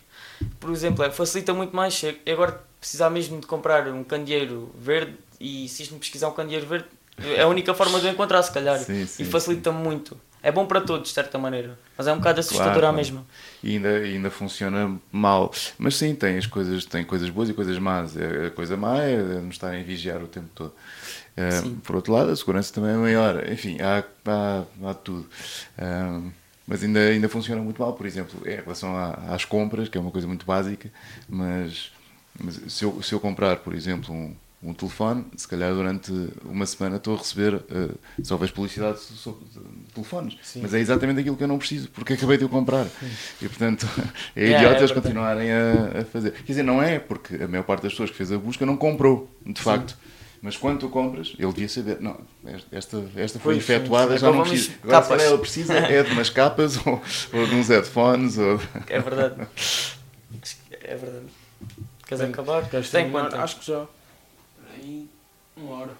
[0.60, 2.02] por exemplo, é, facilita muito mais.
[2.02, 6.32] Eu agora precisar mesmo de comprar um candeeiro verde e se isto me pesquisar um
[6.32, 6.86] candeeiro verde,
[7.18, 8.78] é a única forma de eu encontrar, se calhar.
[8.78, 10.16] Sim, sim, e facilita-me muito.
[10.40, 11.76] É bom para todos, de certa maneira.
[11.96, 13.26] Mas é um bocado assustador Claro, à mesma.
[13.60, 15.52] E ainda, ainda funciona mal.
[15.76, 18.16] Mas sim, tem as coisas, tem coisas boas e coisas más.
[18.16, 20.72] A a coisa má é nos estarem a vigiar o tempo todo.
[21.62, 21.76] Sim.
[21.84, 23.48] por outro lado, a segurança também é maior.
[23.48, 25.28] Enfim, há, há, há tudo.
[25.76, 26.30] Ahm,
[26.68, 30.00] mas ainda, ainda funciona muito mal, por exemplo, em relação à- às compras, que é
[30.00, 30.88] uma coisa muito básica,
[31.28, 31.90] mas,
[32.38, 36.12] mas se, eu, se eu comprar, por exemplo, um, um telefone, se calhar durante
[36.44, 39.44] uma semana estou a receber uh, só vejo publicidade sobre
[39.94, 40.36] telefones.
[40.42, 40.60] Sim.
[40.62, 42.86] Mas é exatamente aquilo que eu não preciso, porque acabei de o comprar.
[43.40, 43.88] E portanto,
[44.36, 45.00] é É, é idiota eles verdade.
[45.00, 46.32] continuarem a, a fazer.
[46.32, 48.76] Quer dizer, não é, porque a maior parte das pessoas que fez a busca não
[48.76, 49.96] comprou, de facto.
[50.40, 52.16] Mas quando tu compras, ele devia saber, não,
[52.70, 54.20] esta, esta foi Pois, efetuada, sim.
[54.24, 54.72] já não precisa.
[54.82, 55.22] Agora, se capas.
[55.22, 58.38] ele precisa é de umas capas ou, ou de uns headphones.
[58.38, 58.60] Ou...
[58.86, 59.48] É verdade.
[60.82, 61.26] É verdade.
[62.06, 62.68] Queres Bem, acabar?
[62.70, 63.36] Queres Tem quanto?
[63.36, 63.84] Acho que já.
[64.74, 65.08] Aí,
[65.56, 65.92] uma hora.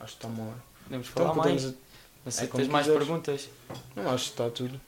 [0.00, 0.56] Acho que está uma hora.
[0.84, 1.64] Podemos Então falar podemos.
[1.64, 1.74] mais.
[2.24, 3.06] Não sei é tens mais quiseres.
[3.06, 3.48] perguntas.
[3.94, 4.80] Não, acho que está tudo.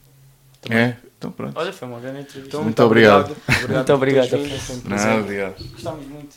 [0.69, 0.95] É?
[1.17, 1.57] Então pronto.
[1.57, 2.47] Olha, foi uma grande entrevista.
[2.47, 3.31] Então, Muito obrigado.
[3.47, 4.29] Obrigado Muito obrigado.
[4.29, 5.19] prazer.
[5.19, 5.55] obrigado.
[5.71, 6.35] Gostámos muito.